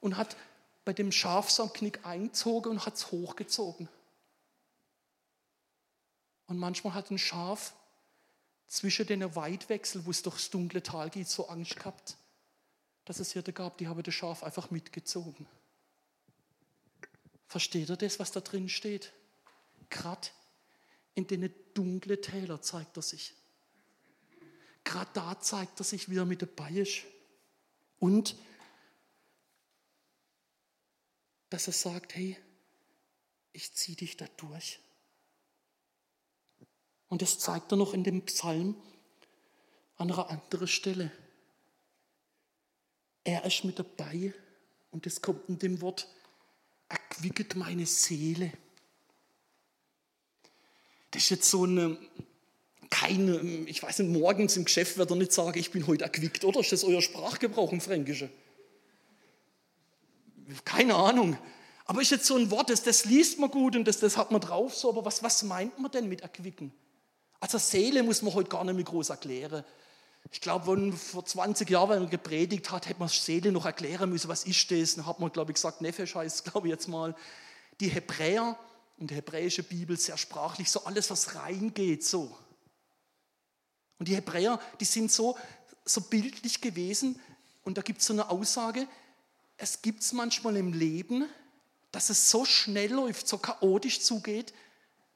Und 0.00 0.16
hat 0.16 0.38
bei 0.86 0.94
dem 0.94 1.12
Schafsaumknick 1.12 2.06
eingezogen 2.06 2.72
und 2.72 2.86
hat 2.86 2.94
es 2.94 3.12
hochgezogen. 3.12 3.90
Und 6.46 6.56
manchmal 6.56 6.94
hat 6.94 7.10
ein 7.10 7.18
Schaf 7.18 7.74
zwischen 8.68 9.06
den 9.06 9.36
Weidwechsel, 9.36 10.06
wo 10.06 10.12
es 10.12 10.22
durchs 10.22 10.48
dunkle 10.48 10.82
Tal 10.82 11.10
geht, 11.10 11.28
so 11.28 11.46
Angst 11.48 11.76
gehabt, 11.76 12.16
dass 13.10 13.18
es 13.18 13.32
Hirte 13.32 13.52
gab, 13.52 13.76
die 13.78 13.88
haben 13.88 14.00
das 14.04 14.14
Schaf 14.14 14.44
einfach 14.44 14.70
mitgezogen. 14.70 15.48
Versteht 17.48 17.88
ihr 17.88 17.96
das, 17.96 18.20
was 18.20 18.30
da 18.30 18.38
drin 18.38 18.68
steht? 18.68 19.12
Gerade 19.88 20.28
in 21.16 21.26
den 21.26 21.52
dunklen 21.74 22.22
Täler 22.22 22.62
zeigt 22.62 22.96
er 22.96 23.02
sich. 23.02 23.34
Gerade 24.84 25.10
da 25.12 25.40
zeigt 25.40 25.80
er 25.80 25.82
sich, 25.82 26.08
wie 26.08 26.18
er 26.18 26.24
mit 26.24 26.40
dabei 26.40 26.70
ist. 26.70 27.02
Und 27.98 28.36
dass 31.48 31.66
er 31.66 31.72
sagt, 31.72 32.14
hey, 32.14 32.36
ich 33.52 33.74
ziehe 33.74 33.96
dich 33.96 34.18
da 34.18 34.28
durch. 34.36 34.78
Und 37.08 37.22
das 37.22 37.40
zeigt 37.40 37.72
er 37.72 37.76
noch 37.76 37.92
in 37.92 38.04
dem 38.04 38.24
Psalm 38.26 38.80
an 39.96 40.12
einer 40.12 40.30
anderen 40.30 40.68
Stelle. 40.68 41.10
Er 43.24 43.44
ist 43.44 43.64
mit 43.64 43.78
dabei 43.78 44.32
und 44.90 45.06
es 45.06 45.20
kommt 45.20 45.48
in 45.48 45.58
dem 45.58 45.80
Wort, 45.80 46.08
erquicket 46.88 47.56
meine 47.56 47.86
Seele. 47.86 48.52
Das 51.10 51.24
ist 51.24 51.30
jetzt 51.30 51.50
so 51.50 51.64
eine, 51.64 51.98
keine, 52.88 53.40
ich 53.66 53.82
weiß 53.82 54.00
nicht, 54.00 54.10
morgens 54.10 54.56
im 54.56 54.64
Geschäft 54.64 54.96
wird 54.96 55.10
er 55.10 55.16
nicht 55.16 55.32
sagen, 55.32 55.58
ich 55.58 55.70
bin 55.70 55.86
heute 55.86 56.04
erquickt, 56.04 56.44
oder? 56.44 56.60
Ist 56.60 56.72
das 56.72 56.84
euer 56.84 57.02
Sprachgebrauch 57.02 57.72
im 57.72 57.80
Fränkischen? 57.80 58.30
Keine 60.64 60.94
Ahnung. 60.94 61.38
Aber 61.84 62.02
ist 62.02 62.10
jetzt 62.10 62.26
so 62.26 62.36
ein 62.36 62.50
Wort, 62.50 62.70
das, 62.70 62.82
das 62.82 63.04
liest 63.04 63.38
man 63.38 63.50
gut 63.50 63.74
und 63.76 63.86
das, 63.86 63.98
das 63.98 64.16
hat 64.16 64.30
man 64.30 64.40
drauf 64.40 64.74
so, 64.74 64.88
aber 64.90 65.04
was, 65.04 65.22
was 65.22 65.42
meint 65.42 65.78
man 65.78 65.90
denn 65.90 66.08
mit 66.08 66.20
erquicken? 66.20 66.72
Also 67.40 67.58
Seele 67.58 68.02
muss 68.02 68.22
man 68.22 68.34
heute 68.34 68.48
gar 68.48 68.64
nicht 68.64 68.74
mehr 68.74 68.84
groß 68.84 69.10
erklären. 69.10 69.64
Ich 70.32 70.40
glaube, 70.40 70.68
wenn 70.68 70.92
vor 70.92 71.24
20 71.24 71.68
Jahren, 71.68 71.90
wenn 71.90 72.02
man 72.02 72.10
gepredigt 72.10 72.70
hat, 72.70 72.88
hätte 72.88 73.00
man 73.00 73.08
Seele 73.08 73.50
noch 73.50 73.66
erklären 73.66 74.10
müssen, 74.10 74.28
was 74.28 74.44
ist 74.44 74.70
das? 74.70 74.94
Dann 74.94 75.06
hat 75.06 75.18
man, 75.18 75.32
glaube 75.32 75.50
ich, 75.50 75.56
gesagt, 75.56 75.80
Nefesh 75.80 76.14
heißt, 76.14 76.44
glaube 76.44 76.68
ich 76.68 76.72
jetzt 76.72 76.88
mal. 76.88 77.16
Die 77.80 77.88
Hebräer 77.88 78.56
und 78.98 79.10
die 79.10 79.14
hebräische 79.14 79.62
Bibel 79.62 79.96
sehr 79.98 80.16
sprachlich, 80.16 80.70
so 80.70 80.84
alles, 80.84 81.10
was 81.10 81.34
reingeht, 81.34 82.04
so. 82.04 82.36
Und 83.98 84.08
die 84.08 84.14
Hebräer, 84.14 84.60
die 84.78 84.84
sind 84.84 85.10
so, 85.10 85.36
so 85.84 86.02
bildlich 86.02 86.60
gewesen. 86.60 87.18
Und 87.64 87.76
da 87.76 87.82
gibt 87.82 88.00
es 88.00 88.06
so 88.06 88.12
eine 88.12 88.30
Aussage, 88.30 88.86
es 89.56 89.82
gibt 89.82 90.02
es 90.02 90.12
manchmal 90.12 90.56
im 90.56 90.72
Leben, 90.72 91.26
dass 91.92 92.08
es 92.08 92.30
so 92.30 92.44
schnell 92.44 92.92
läuft, 92.92 93.28
so 93.28 93.36
chaotisch 93.36 94.00
zugeht, 94.00 94.54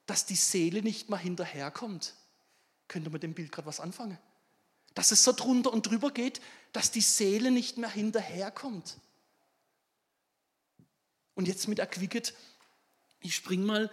dass 0.06 0.26
die 0.26 0.34
Seele 0.34 0.82
nicht 0.82 1.08
mal 1.08 1.16
hinterherkommt. 1.16 2.14
Könnte 2.88 3.10
man 3.10 3.20
dem 3.20 3.32
Bild 3.32 3.52
gerade 3.52 3.66
was 3.66 3.80
anfangen? 3.80 4.18
Dass 4.94 5.10
es 5.10 5.24
so 5.24 5.32
drunter 5.32 5.72
und 5.72 5.86
drüber 5.88 6.10
geht, 6.10 6.40
dass 6.72 6.90
die 6.90 7.00
Seele 7.00 7.50
nicht 7.50 7.78
mehr 7.78 7.90
hinterherkommt. 7.90 8.98
Und 11.34 11.48
jetzt 11.48 11.68
mit 11.68 11.78
Erquicket, 11.80 12.34
ich 13.20 13.34
spring 13.34 13.64
mal 13.64 13.90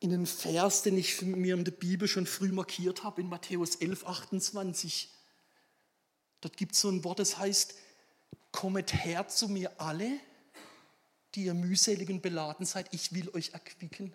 in 0.00 0.10
den 0.10 0.26
Vers, 0.26 0.82
den 0.82 0.96
ich 0.96 1.20
mir 1.22 1.54
in 1.54 1.64
der 1.64 1.72
Bibel 1.72 2.08
schon 2.08 2.26
früh 2.26 2.52
markiert 2.52 3.04
habe, 3.04 3.20
in 3.20 3.28
Matthäus 3.28 3.76
11, 3.76 4.06
28. 4.06 5.10
Dort 6.40 6.56
gibt 6.56 6.74
es 6.74 6.80
so 6.80 6.88
ein 6.88 7.04
Wort, 7.04 7.18
das 7.18 7.38
heißt, 7.38 7.74
Kommet 8.52 8.92
her 9.04 9.28
zu 9.28 9.48
mir 9.48 9.80
alle, 9.80 10.18
die 11.34 11.44
ihr 11.44 11.54
mühselig 11.54 12.08
und 12.08 12.22
beladen 12.22 12.64
seid, 12.64 12.92
ich 12.92 13.12
will 13.12 13.28
euch 13.34 13.50
erquicken. 13.52 14.14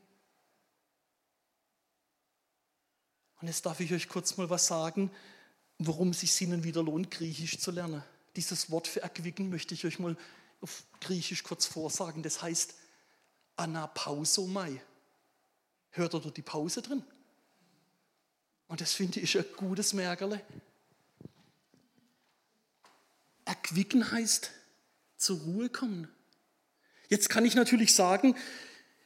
Und 3.40 3.48
jetzt 3.48 3.66
darf 3.66 3.80
ich 3.80 3.94
euch 3.94 4.10
kurz 4.10 4.38
mal 4.38 4.50
was 4.50 4.68
sagen, 4.68 5.12
warum 5.80 6.10
es 6.10 6.22
sich 6.22 6.34
Sinnen 6.34 6.64
wieder 6.64 6.84
lohnt, 6.84 7.12
Griechisch 7.12 7.60
zu 7.60 7.72
lernen. 7.72 8.04
Dieses 8.36 8.72
Wort 8.72 8.88
für 8.88 9.02
erquicken 9.02 9.50
möchte 9.50 9.74
ich 9.74 9.86
euch 9.86 10.00
mal 10.00 10.18
auf 10.62 10.84
Griechisch 11.02 11.44
kurz 11.44 11.66
vorsagen. 11.66 12.24
Das 12.24 12.42
heißt 12.42 12.74
Anapausomai. 13.56 14.82
Hört 15.92 16.16
ihr 16.16 16.32
die 16.32 16.42
Pause 16.42 16.82
drin? 16.82 17.04
Und 18.68 18.82
das 18.82 18.94
finde 18.94 19.20
ich 19.20 19.38
ein 19.38 19.46
gutes 19.58 19.94
Merkerle. 19.94 20.42
Erquicken 23.46 24.12
heißt 24.12 24.52
zur 25.18 25.40
Ruhe 25.40 25.70
kommen. 25.70 26.08
Jetzt 27.10 27.30
kann 27.30 27.46
ich 27.46 27.54
natürlich 27.54 27.94
sagen, 27.94 28.36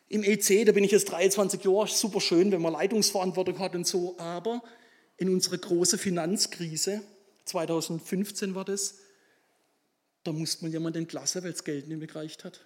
im 0.07 0.23
EC, 0.23 0.65
da 0.65 0.71
bin 0.71 0.83
ich 0.85 0.91
jetzt 0.91 1.11
23 1.11 1.63
Jahre, 1.65 1.87
super 1.87 2.21
schön, 2.21 2.51
wenn 2.51 2.61
man 2.61 2.73
Leitungsverantwortung 2.73 3.59
hat 3.59 3.75
und 3.75 3.85
so, 3.85 4.17
aber 4.17 4.63
in 5.17 5.29
unserer 5.29 5.57
großen 5.57 5.99
Finanzkrise, 5.99 7.01
2015 7.45 8.55
war 8.55 8.65
das, 8.65 8.95
da 10.23 10.31
musste 10.31 10.63
man 10.63 10.71
jemanden 10.71 10.99
entlassen, 10.99 11.43
weil 11.43 11.51
das 11.51 11.63
Geld 11.63 11.87
nicht 11.87 11.97
mehr 11.97 12.07
gereicht 12.07 12.43
hat. 12.43 12.65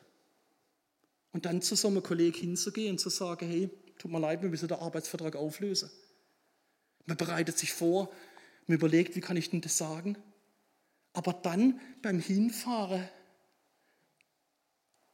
Und 1.31 1.45
dann 1.45 1.61
zu 1.61 1.75
so 1.75 1.87
einem 1.87 2.03
Kollegen 2.03 2.37
hinzugehen 2.37 2.91
und 2.91 2.97
zu 2.99 3.09
sagen, 3.09 3.47
hey, 3.47 3.69
tut 3.97 4.11
mir 4.11 4.19
leid, 4.19 4.41
wir 4.41 4.49
müssen 4.49 4.67
den 4.67 4.79
Arbeitsvertrag 4.79 5.35
auflösen. 5.35 5.89
Man 7.05 7.17
bereitet 7.17 7.57
sich 7.57 7.73
vor, 7.73 8.11
man 8.67 8.77
überlegt, 8.77 9.15
wie 9.15 9.21
kann 9.21 9.37
ich 9.37 9.49
denn 9.49 9.61
das 9.61 9.77
sagen? 9.77 10.17
Aber 11.13 11.33
dann 11.33 11.79
beim 12.01 12.19
Hinfahren 12.19 13.07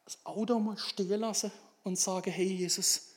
das 0.06 0.26
Auto 0.26 0.60
mal 0.60 0.78
stehen 0.78 1.20
lassen 1.20 1.52
und 1.84 2.00
sagen, 2.00 2.32
hey 2.32 2.48
Jesus, 2.48 3.10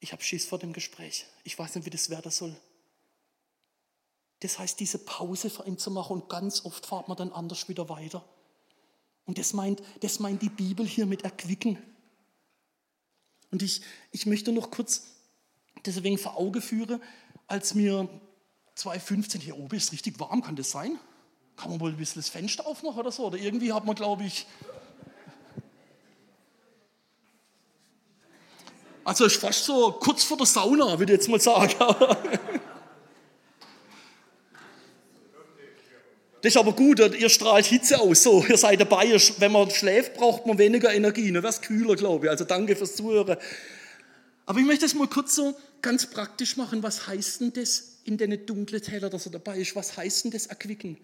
ich 0.00 0.12
habe 0.12 0.22
Schiss 0.22 0.44
vor 0.44 0.58
dem 0.58 0.72
Gespräch. 0.72 1.26
Ich 1.44 1.58
weiß 1.58 1.74
nicht, 1.74 1.86
wie 1.86 1.90
das 1.90 2.10
werden 2.10 2.30
soll. 2.30 2.54
Das 4.40 4.58
heißt, 4.58 4.80
diese 4.80 4.98
Pause 4.98 5.50
für 5.50 5.66
ihn 5.66 5.78
zu 5.78 5.90
machen 5.90 6.22
und 6.22 6.28
ganz 6.28 6.64
oft 6.64 6.86
fahrt 6.86 7.08
man 7.08 7.16
dann 7.16 7.32
anders 7.32 7.68
wieder 7.68 7.88
weiter. 7.88 8.24
Und 9.26 9.38
das 9.38 9.52
meint, 9.52 9.82
das 10.00 10.18
meint 10.18 10.42
die 10.42 10.48
Bibel 10.48 10.86
hier 10.86 11.06
mit 11.06 11.22
erquicken. 11.22 11.78
Und 13.50 13.62
ich, 13.62 13.82
ich 14.12 14.26
möchte 14.26 14.52
noch 14.52 14.70
kurz 14.70 15.04
deswegen 15.84 16.18
vor 16.18 16.36
Auge 16.36 16.60
führen, 16.60 17.02
als 17.46 17.74
mir 17.74 18.08
2015, 18.76 19.40
hier 19.40 19.58
oben 19.58 19.76
ist 19.76 19.92
richtig 19.92 20.18
warm, 20.18 20.42
kann 20.42 20.56
das 20.56 20.70
sein? 20.70 20.98
kann 21.60 21.70
man 21.70 21.80
wohl 21.80 21.90
ein 21.90 21.96
bisschen 21.96 22.22
das 22.22 22.30
Fenster 22.30 22.66
aufmachen 22.66 23.00
oder 23.00 23.12
so? 23.12 23.26
Oder 23.26 23.36
irgendwie 23.36 23.72
hat 23.72 23.84
man, 23.84 23.94
glaube 23.94 24.24
ich. 24.24 24.46
Also 29.04 29.26
ist 29.26 29.36
fast 29.36 29.64
so 29.64 29.92
kurz 29.92 30.24
vor 30.24 30.38
der 30.38 30.46
Sauna, 30.46 30.98
würde 30.98 31.12
ich 31.12 31.18
jetzt 31.18 31.28
mal 31.28 31.40
sagen. 31.40 31.74
Das 36.42 36.54
ist 36.54 36.56
aber 36.56 36.72
gut, 36.72 36.98
ihr 36.98 37.28
strahlt 37.28 37.66
Hitze 37.66 38.00
aus. 38.00 38.22
So, 38.22 38.44
ihr 38.48 38.56
seid 38.56 38.80
dabei. 38.80 39.14
Wenn 39.38 39.52
man 39.52 39.70
schläft, 39.70 40.14
braucht 40.14 40.46
man 40.46 40.56
weniger 40.58 40.92
Energie. 40.92 41.30
Dann 41.30 41.42
wäre 41.42 41.52
es 41.52 41.60
kühler, 41.60 41.96
glaube 41.96 42.26
ich. 42.26 42.30
Also 42.30 42.44
danke 42.44 42.76
fürs 42.76 42.96
Zuhören. 42.96 43.36
Aber 44.46 44.58
ich 44.58 44.66
möchte 44.66 44.86
es 44.86 44.94
mal 44.94 45.06
kurz 45.06 45.34
so 45.34 45.54
ganz 45.82 46.06
praktisch 46.06 46.56
machen. 46.56 46.82
Was 46.82 47.06
heißt 47.06 47.42
denn 47.42 47.52
das 47.52 47.98
in 48.04 48.16
den 48.16 48.46
dunklen 48.46 48.80
Täler, 48.80 49.10
dass 49.10 49.26
er 49.26 49.32
dabei 49.32 49.58
ist? 49.58 49.76
Was 49.76 49.96
heißt 49.96 50.24
denn 50.24 50.30
das 50.30 50.46
erquicken? 50.46 50.96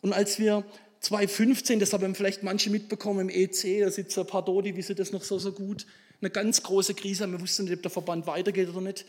Und 0.00 0.14
als 0.14 0.38
wir 0.38 0.64
2015, 1.00 1.78
das 1.78 1.92
haben 1.92 2.14
vielleicht 2.14 2.42
manche 2.42 2.70
mitbekommen 2.70 3.28
im 3.28 3.34
EC, 3.34 3.80
da 3.80 3.90
sitzt 3.90 4.18
ein 4.18 4.26
paar 4.26 4.44
Dodi, 4.44 4.72
die 4.72 4.78
wissen 4.78 4.96
das 4.96 5.12
noch 5.12 5.22
so, 5.22 5.38
so 5.38 5.52
gut, 5.52 5.86
eine 6.20 6.30
ganz 6.30 6.62
große 6.62 6.94
Krise 6.94 7.24
haben. 7.24 7.32
Wir 7.32 7.40
wussten 7.40 7.64
nicht, 7.64 7.74
ob 7.74 7.82
der 7.82 7.90
Verband 7.90 8.26
weitergeht 8.26 8.68
oder 8.70 8.80
nicht. 8.80 9.04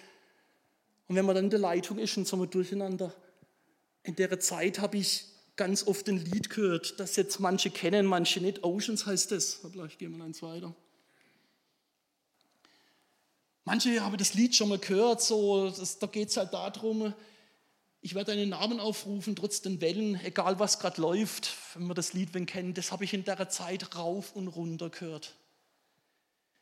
Und 1.07 1.15
wenn 1.15 1.25
man 1.25 1.35
dann 1.35 1.45
in 1.45 1.49
der 1.49 1.59
Leitung 1.59 1.97
ist 1.97 2.15
und 2.17 2.27
so 2.27 2.37
mal 2.37 2.47
durcheinander, 2.47 3.13
in 4.03 4.15
der 4.15 4.39
Zeit 4.39 4.79
habe 4.79 4.97
ich 4.97 5.25
ganz 5.55 5.85
oft 5.85 6.07
ein 6.07 6.17
Lied 6.17 6.49
gehört, 6.49 6.99
das 6.99 7.15
jetzt 7.15 7.39
manche 7.39 7.69
kennen, 7.69 8.05
manche 8.05 8.41
nicht. 8.41 8.63
Oceans 8.63 9.05
heißt 9.05 9.31
das. 9.31 9.59
Vielleicht 9.71 9.99
gehen 9.99 10.17
wir 10.17 10.23
eins 10.23 10.41
weiter. 10.41 10.73
Manche 13.63 14.03
haben 14.03 14.17
das 14.17 14.33
Lied 14.33 14.55
schon 14.55 14.69
mal 14.69 14.79
gehört, 14.79 15.21
so, 15.21 15.69
das, 15.69 15.99
da 15.99 16.07
geht 16.07 16.29
es 16.29 16.37
halt 16.37 16.51
darum, 16.51 17.13
ich 18.01 18.15
werde 18.15 18.31
einen 18.31 18.49
Namen 18.49 18.79
aufrufen, 18.79 19.35
trotz 19.35 19.61
den 19.61 19.79
Wellen, 19.79 20.19
egal 20.25 20.57
was 20.57 20.79
gerade 20.79 20.99
läuft, 20.99 21.55
wenn 21.75 21.83
man 21.83 21.95
das 21.95 22.13
Lied 22.13 22.33
wenn 22.33 22.47
kennt, 22.47 22.79
das 22.79 22.91
habe 22.91 23.03
ich 23.03 23.13
in 23.13 23.23
der 23.23 23.47
Zeit 23.49 23.95
rauf 23.95 24.35
und 24.35 24.47
runter 24.47 24.89
gehört. 24.89 25.35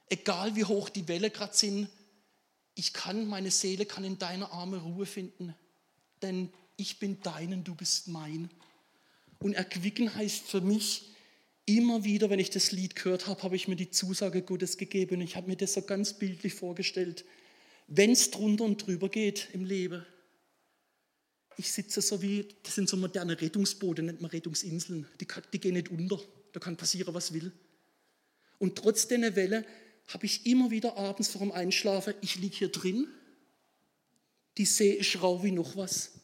egal 0.10 0.56
wie 0.56 0.66
hoch 0.66 0.90
die 0.90 1.08
Welle 1.08 1.30
gerade 1.30 1.56
sind, 1.56 1.88
ich 2.76 2.94
kann, 2.94 3.28
meine 3.28 3.52
Seele 3.52 3.86
kann 3.86 4.04
in 4.04 4.18
deiner 4.18 4.52
Arme 4.52 4.78
Ruhe 4.78 5.06
finden, 5.06 5.56
denn 6.22 6.52
ich 6.80 7.00
bin 7.00 7.20
dein 7.22 7.54
und 7.54 7.68
du 7.68 7.76
bist 7.76 8.08
mein. 8.08 8.50
Und 9.40 9.54
erquicken 9.54 10.14
heißt 10.14 10.48
für 10.48 10.62
mich, 10.62 11.10
immer 11.66 12.04
wieder, 12.04 12.30
wenn 12.30 12.40
ich 12.40 12.50
das 12.50 12.72
Lied 12.72 12.96
gehört 12.96 13.28
habe, 13.28 13.44
habe 13.44 13.56
ich 13.56 13.68
mir 13.68 13.76
die 13.76 13.92
Zusage 13.92 14.42
Gottes 14.42 14.78
gegeben 14.78 15.18
und 15.18 15.22
ich 15.22 15.36
habe 15.36 15.48
mir 15.48 15.56
das 15.56 15.74
so 15.74 15.82
ganz 15.82 16.14
bildlich 16.14 16.54
vorgestellt. 16.54 17.26
Wenn 17.88 18.12
es 18.12 18.32
drunter 18.32 18.64
und 18.64 18.86
drüber 18.86 19.10
geht 19.10 19.50
im 19.54 19.66
Leben, 19.66 20.06
ich 21.58 21.72
sitze 21.72 22.02
so 22.02 22.22
wie, 22.22 22.48
das 22.64 22.76
sind 22.76 22.90
so 22.90 22.98
moderne 22.98 23.40
Rettungsboote, 23.40 24.02
nennt 24.02 24.22
man 24.22 24.32
Rettungsinseln, 24.32 25.08
die, 25.20 25.28
die 25.54 25.60
gehen 25.60 25.74
nicht 25.74 25.90
unter, 25.90 26.20
da 26.54 26.60
kann 26.60 26.78
passieren, 26.78 27.14
was 27.14 27.34
will. 27.34 27.52
Und 28.58 28.78
trotz 28.78 29.08
der 29.08 29.36
Welle 29.36 29.66
habe 30.08 30.26
ich 30.26 30.46
immer 30.46 30.72
wieder 30.72 30.98
abends 30.98 31.30
vor 31.30 31.42
dem 31.42 31.52
Einschlafen, 31.52 32.14
ich 32.22 32.36
liege 32.36 32.56
hier 32.56 32.70
drin, 32.70 33.08
die 34.58 34.66
See 34.66 34.92
ist 34.92 35.22
rau 35.22 35.44
wie 35.44 35.52
noch 35.52 35.76
was, 35.76 36.19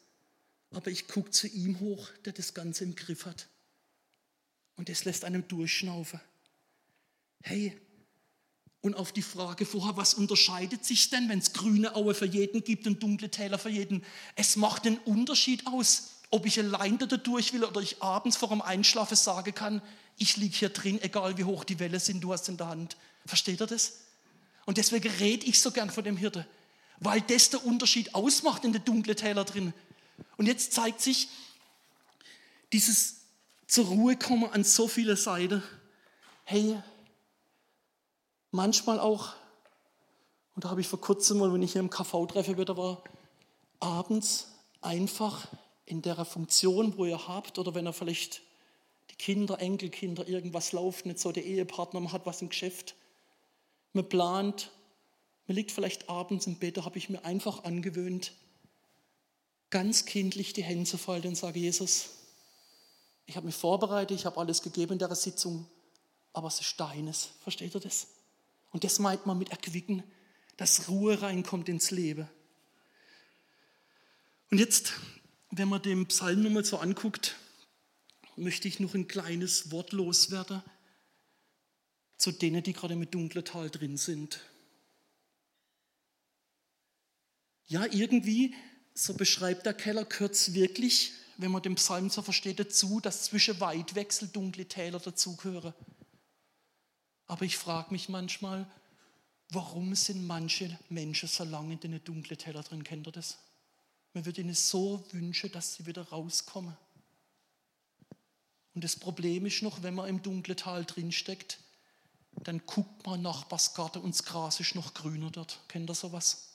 aber 0.76 0.92
ich 0.92 1.08
gucke 1.08 1.32
zu 1.32 1.48
ihm 1.48 1.80
hoch, 1.80 2.10
der 2.26 2.34
das 2.34 2.54
Ganze 2.54 2.84
im 2.84 2.96
Griff 2.96 3.26
hat. 3.26 3.48
Und 4.76 4.90
das 4.90 5.06
lässt 5.06 5.24
einem 5.24 5.48
durchschnaufen. 5.48 6.20
Hey, 7.42 7.80
und 8.82 8.96
auf 8.96 9.12
die 9.12 9.24
Frage 9.24 9.66
vorher, 9.66 9.98
was 9.98 10.14
unterscheidet 10.14 10.86
sich 10.86 11.10
denn, 11.10 11.28
wenn 11.28 11.40
es 11.40 11.54
grüne 11.54 11.96
Aue 11.96 12.14
für 12.14 12.28
jeden 12.28 12.64
gibt 12.64 12.86
und 12.86 13.02
dunkle 13.02 13.32
Täler 13.32 13.58
für 13.58 13.70
jeden? 13.70 14.04
Es 14.36 14.58
macht 14.58 14.86
den 14.86 14.98
Unterschied 15.00 15.66
aus, 15.66 16.22
ob 16.30 16.46
ich 16.46 16.60
allein 16.60 16.98
da 16.98 17.06
durch 17.06 17.54
will 17.54 17.64
oder 17.64 17.82
ich 17.82 18.04
abends 18.04 18.38
vor 18.38 18.50
dem 18.50 18.62
Einschlafen 18.62 19.16
sagen 19.16 19.56
kann, 19.56 19.82
ich 20.18 20.38
liege 20.38 20.56
hier 20.56 20.70
drin, 20.70 21.02
egal 21.02 21.38
wie 21.38 21.44
hoch 21.44 21.64
die 21.64 21.80
Welle 21.80 22.00
sind, 22.00 22.22
du 22.22 22.32
hast 22.32 22.48
in 22.48 22.58
der 22.58 22.68
Hand. 22.68 22.96
Versteht 23.26 23.62
ihr 23.62 23.68
das? 23.68 24.02
Und 24.66 24.78
deswegen 24.78 25.10
rede 25.10 25.46
ich 25.46 25.60
so 25.60 25.72
gern 25.72 25.90
von 25.90 26.04
dem 26.04 26.18
Hirte, 26.18 26.48
weil 27.00 27.22
das 27.22 27.50
der 27.50 27.66
Unterschied 27.66 28.14
ausmacht 28.14 28.66
in 28.66 28.74
den 28.74 28.86
dunklen 28.86 29.18
Täler 29.18 29.46
drin. 29.46 29.74
Und 30.38 30.48
jetzt 30.48 30.74
zeigt 30.74 31.02
sich 31.02 31.30
dieses 32.72 33.22
zur 33.68 33.86
Ruhe 33.86 34.16
kommen 34.16 34.50
an 34.52 34.64
so 34.64 34.88
viele 34.88 35.18
Seiten. 35.18 35.64
Hey, 36.44 36.78
manchmal 38.52 39.00
auch, 39.00 39.34
und 40.56 40.64
da 40.64 40.70
habe 40.70 40.82
ich 40.82 40.88
vor 40.88 41.02
kurzem 41.02 41.40
mal, 41.40 41.52
wenn 41.52 41.64
ich 41.64 41.74
hier 41.74 41.82
im 41.82 41.90
KV-Treffer 41.90 42.58
wieder 42.58 42.78
war, 42.78 43.04
abends 43.80 44.48
einfach 44.82 45.48
in 45.86 46.02
der 46.02 46.24
Funktion, 46.26 46.98
wo 46.98 47.06
ihr 47.06 47.28
habt, 47.28 47.58
oder 47.60 47.74
wenn 47.76 47.86
er 47.86 47.94
vielleicht 47.94 48.42
die 49.12 49.16
Kinder, 49.16 49.60
Enkelkinder, 49.60 50.28
irgendwas 50.28 50.72
läuft, 50.72 51.06
nicht 51.06 51.20
so 51.20 51.32
der 51.32 51.46
Ehepartner, 51.46 52.00
man 52.00 52.12
hat 52.12 52.26
was 52.26 52.42
im 52.42 52.50
Geschäft, 52.50 52.96
man 53.94 54.08
plant, 54.08 54.72
man 55.48 55.56
liegt 55.56 55.72
vielleicht 55.72 56.10
abends 56.10 56.48
im 56.48 56.58
Bett, 56.58 56.78
da 56.78 56.86
habe 56.86 56.98
ich 56.98 57.10
mir 57.10 57.24
einfach 57.26 57.64
angewöhnt, 57.64 58.34
ganz 59.70 60.06
kindlich 60.06 60.54
die 60.54 60.64
Hände 60.64 60.86
zu 60.86 60.98
falten 60.98 61.30
und 61.30 61.36
sage, 61.36 61.60
Jesus, 61.60 62.10
ich 63.26 63.36
habe 63.36 63.46
mich 63.46 63.56
vorbereitet, 63.56 64.18
ich 64.20 64.26
habe 64.26 64.40
alles 64.40 64.62
gegeben 64.62 64.94
in 64.94 65.00
der 65.00 65.14
Sitzung, 65.16 65.68
aber 66.34 66.48
es 66.48 66.62
ist 66.62 66.80
deines. 66.80 67.30
Versteht 67.42 67.74
ihr 67.74 67.82
das? 67.82 68.08
Und 68.72 68.84
das 68.84 69.00
meint 69.00 69.26
man 69.26 69.38
mit 69.38 69.50
erquicken, 69.50 70.04
dass 70.58 70.90
Ruhe 70.90 71.22
reinkommt 71.22 71.70
ins 71.70 71.92
Leben. 71.92 72.30
Und 74.52 74.60
jetzt, 74.60 74.94
wenn 75.52 75.68
man 75.68 75.82
den 75.82 76.06
Psalm 76.08 76.44
nochmal 76.44 76.66
so 76.66 76.78
anguckt, 76.78 77.36
möchte 78.36 78.68
ich 78.68 78.80
noch 78.80 78.94
ein 78.94 79.08
kleines 79.08 79.72
Wort 79.72 79.92
loswerden 79.92 80.62
zu 82.18 82.32
denen, 82.32 82.64
die 82.64 82.74
gerade 82.74 82.94
im 82.94 83.10
dunklen 83.10 83.44
Tal 83.44 83.70
drin 83.70 83.98
sind. 83.98 84.40
Ja, 87.68 87.86
irgendwie, 87.86 88.54
so 88.96 89.14
beschreibt 89.14 89.68
der 89.68 89.76
Keller 89.76 90.06
Kürz 90.06 90.54
wirklich 90.54 91.14
wenn 91.38 91.52
man 91.52 91.62
den 91.62 91.76
Psalm 91.76 92.10
so 92.10 92.22
versteht, 92.22 92.60
dazu, 92.60 93.00
dass 93.00 93.24
zwischen 93.24 93.60
Weitwechsel 93.60 94.28
dunkle 94.28 94.66
Täler 94.66 95.00
dazugehören. 95.00 95.74
Aber 97.28 97.44
ich 97.44 97.58
frage 97.58 97.92
mich 97.92 98.10
manchmal, 98.10 98.68
warum 99.50 99.96
sind 99.96 100.26
manche 100.26 100.78
Menschen 100.90 101.28
so 101.28 101.44
lange 101.44 101.74
in 101.74 101.80
den 101.80 102.04
dunklen 102.04 102.38
Täler 102.38 102.64
drin? 102.64 102.84
Kennt 102.84 103.08
ihr 103.08 103.12
das? 103.12 103.38
Man 104.14 104.26
würde 104.26 104.42
ihnen 104.42 104.54
so 104.54 105.04
wünschen, 105.12 105.52
dass 105.52 105.76
sie 105.76 105.86
wieder 105.86 106.04
rauskommen. 106.04 106.78
Und 108.74 108.84
das 108.84 108.96
Problem 108.96 109.46
ist 109.46 109.62
noch, 109.62 109.84
wenn 109.84 109.96
man 109.96 110.08
im 110.08 110.22
dunklen 110.22 110.58
Tal 110.58 110.86
drinsteckt, 110.86 111.60
dann 112.44 112.66
guckt 112.66 113.06
man 113.06 113.22
nach 113.22 113.42
Nachbarsgarten 113.42 114.02
und 114.02 114.14
das 114.14 114.24
Gras 114.24 114.60
ist 114.60 114.76
noch 114.76 114.94
grüner 114.94 115.32
dort. 115.32 115.62
Kennt 115.68 115.90
ihr 115.90 115.96
sowas? 115.96 116.55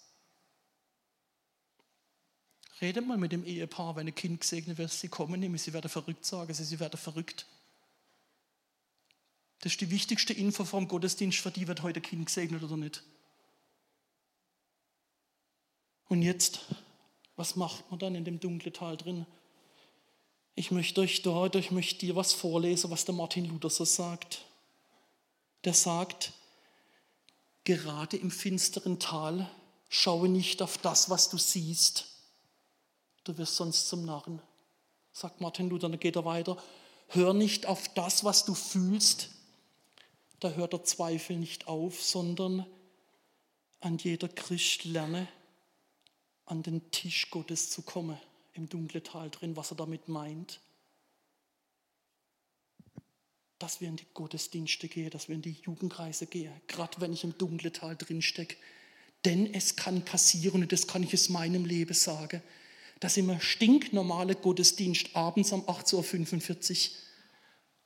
Redet 2.80 3.06
mal 3.06 3.18
mit 3.18 3.32
dem 3.32 3.44
Ehepaar, 3.44 3.96
wenn 3.96 4.06
ein 4.06 4.14
Kind 4.14 4.40
gesegnet 4.40 4.78
wird, 4.78 4.90
sie 4.90 5.08
kommen 5.08 5.38
nämlich, 5.38 5.62
sie 5.62 5.72
werden 5.72 5.90
verrückt, 5.90 6.24
sagen 6.24 6.54
sie, 6.54 6.64
sie 6.64 6.80
werden 6.80 6.98
verrückt. 6.98 7.46
Das 9.60 9.72
ist 9.72 9.80
die 9.80 9.90
wichtigste 9.90 10.32
Info 10.32 10.64
vom 10.64 10.88
Gottesdienst, 10.88 11.38
für 11.38 11.50
die 11.50 11.68
wird 11.68 11.82
heute 11.82 12.00
ein 12.00 12.02
Kind 12.02 12.26
gesegnet 12.26 12.62
oder 12.62 12.78
nicht. 12.78 13.02
Und 16.08 16.22
jetzt, 16.22 16.60
was 17.36 17.56
macht 17.56 17.88
man 17.90 18.00
dann 18.00 18.14
in 18.14 18.24
dem 18.24 18.40
dunklen 18.40 18.72
Tal 18.72 18.96
drin? 18.96 19.26
Ich 20.54 20.70
möchte 20.70 21.02
euch 21.02 21.22
dort, 21.22 21.54
ich 21.56 21.70
möchte 21.70 22.00
dir 22.00 22.16
was 22.16 22.32
vorlesen, 22.32 22.90
was 22.90 23.04
der 23.04 23.14
Martin 23.14 23.44
Luther 23.44 23.70
so 23.70 23.84
sagt. 23.84 24.44
Der 25.64 25.74
sagt, 25.74 26.32
gerade 27.64 28.16
im 28.16 28.30
finsteren 28.30 28.98
Tal 28.98 29.48
schaue 29.88 30.28
nicht 30.28 30.62
auf 30.62 30.78
das, 30.78 31.10
was 31.10 31.28
du 31.28 31.36
siehst, 31.36 32.09
du 33.24 33.36
wirst 33.38 33.56
sonst 33.56 33.88
zum 33.88 34.04
Narren. 34.04 34.40
Sagt 35.12 35.40
Martin 35.40 35.68
Luther, 35.68 35.88
dann 35.88 36.00
geht 36.00 36.16
er 36.16 36.24
weiter. 36.24 36.56
Hör 37.08 37.34
nicht 37.34 37.66
auf 37.66 37.88
das, 37.94 38.24
was 38.24 38.44
du 38.44 38.54
fühlst. 38.54 39.30
Da 40.38 40.50
hört 40.50 40.72
der 40.72 40.84
Zweifel 40.84 41.36
nicht 41.36 41.66
auf, 41.66 42.02
sondern 42.02 42.64
an 43.80 43.98
jeder 43.98 44.28
Christ 44.28 44.84
lerne, 44.84 45.28
an 46.46 46.62
den 46.62 46.90
Tisch 46.90 47.30
Gottes 47.30 47.70
zu 47.70 47.82
kommen, 47.82 48.18
im 48.54 48.68
dunklen 48.68 49.04
Tal 49.04 49.30
drin, 49.30 49.56
was 49.56 49.72
er 49.72 49.76
damit 49.76 50.08
meint. 50.08 50.60
Dass 53.58 53.80
wir 53.80 53.88
in 53.88 53.96
die 53.96 54.06
Gottesdienste 54.14 54.88
gehen, 54.88 55.10
dass 55.10 55.28
wir 55.28 55.34
in 55.34 55.42
die 55.42 55.56
Jugendkreise 55.62 56.26
gehen, 56.26 56.52
gerade 56.66 57.00
wenn 57.00 57.12
ich 57.12 57.24
im 57.24 57.36
dunklen 57.36 57.72
Tal 57.72 57.96
drin 57.96 58.22
stecke. 58.22 58.56
Denn 59.24 59.52
es 59.52 59.76
kann 59.76 60.04
passieren, 60.04 60.62
und 60.62 60.72
das 60.72 60.86
kann 60.86 61.02
ich 61.02 61.12
aus 61.12 61.28
meinem 61.28 61.66
Leben 61.66 61.92
sagen, 61.92 62.42
dass 63.00 63.16
im 63.16 63.40
stinknormale 63.40 64.34
Gottesdienst 64.36 65.16
abends 65.16 65.52
um 65.52 65.62
8.45 65.62 66.90
Uhr 66.90 66.96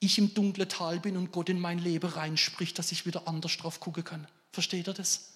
ich 0.00 0.18
im 0.18 0.34
dunklen 0.34 0.68
Tal 0.68 1.00
bin 1.00 1.16
und 1.16 1.32
Gott 1.32 1.48
in 1.48 1.60
mein 1.60 1.78
Leben 1.78 2.10
reinspricht, 2.10 2.78
dass 2.78 2.92
ich 2.92 3.06
wieder 3.06 3.26
anders 3.26 3.56
drauf 3.56 3.80
gucken 3.80 4.04
kann. 4.04 4.26
Versteht 4.52 4.88
ihr 4.88 4.92
das? 4.92 5.30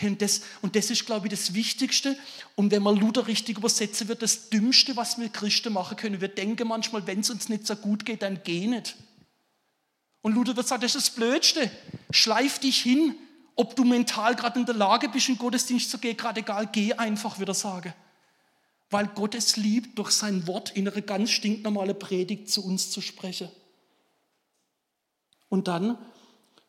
Und 0.00 0.22
das, 0.22 0.42
und 0.62 0.74
das 0.74 0.90
ist, 0.90 1.04
glaube 1.04 1.26
ich, 1.26 1.32
das 1.32 1.52
Wichtigste. 1.52 2.16
Und 2.56 2.70
wenn 2.70 2.82
man 2.82 2.96
Luther 2.96 3.26
richtig 3.26 3.58
übersetzen 3.58 4.08
wird, 4.08 4.22
das 4.22 4.48
Dümmste, 4.48 4.96
was 4.96 5.18
wir 5.18 5.28
Christen 5.28 5.72
machen 5.74 5.96
können. 5.96 6.20
Wir 6.20 6.28
denken 6.28 6.66
manchmal, 6.66 7.06
wenn 7.06 7.20
es 7.20 7.30
uns 7.30 7.48
nicht 7.48 7.66
so 7.66 7.76
gut 7.76 8.06
geht, 8.06 8.22
dann 8.22 8.40
geh 8.42 8.66
nicht. 8.66 8.96
Und 10.22 10.34
Luther 10.34 10.56
wird 10.56 10.66
sagen, 10.66 10.82
das 10.82 10.94
ist 10.94 11.08
das 11.08 11.14
Blödste. 11.14 11.70
Schleif 12.10 12.58
dich 12.58 12.80
hin, 12.80 13.14
ob 13.54 13.76
du 13.76 13.84
mental 13.84 14.34
gerade 14.34 14.60
in 14.60 14.66
der 14.66 14.74
Lage 14.74 15.08
bist, 15.08 15.28
in 15.28 15.34
den 15.34 15.40
Gottesdienst 15.40 15.90
zu 15.90 15.98
gehen, 15.98 16.16
gerade 16.16 16.40
egal, 16.40 16.68
geh 16.72 16.94
einfach, 16.94 17.38
wieder 17.38 17.54
sagen 17.54 17.92
weil 18.92 19.08
Gott 19.08 19.34
es 19.34 19.56
liebt, 19.56 19.98
durch 19.98 20.10
sein 20.10 20.46
Wort 20.46 20.70
in 20.76 20.88
eine 20.88 21.02
ganz 21.02 21.30
stinknormale 21.30 21.94
Predigt 21.94 22.50
zu 22.50 22.64
uns 22.64 22.90
zu 22.90 23.00
sprechen. 23.00 23.48
Und 25.48 25.68
dann, 25.68 25.98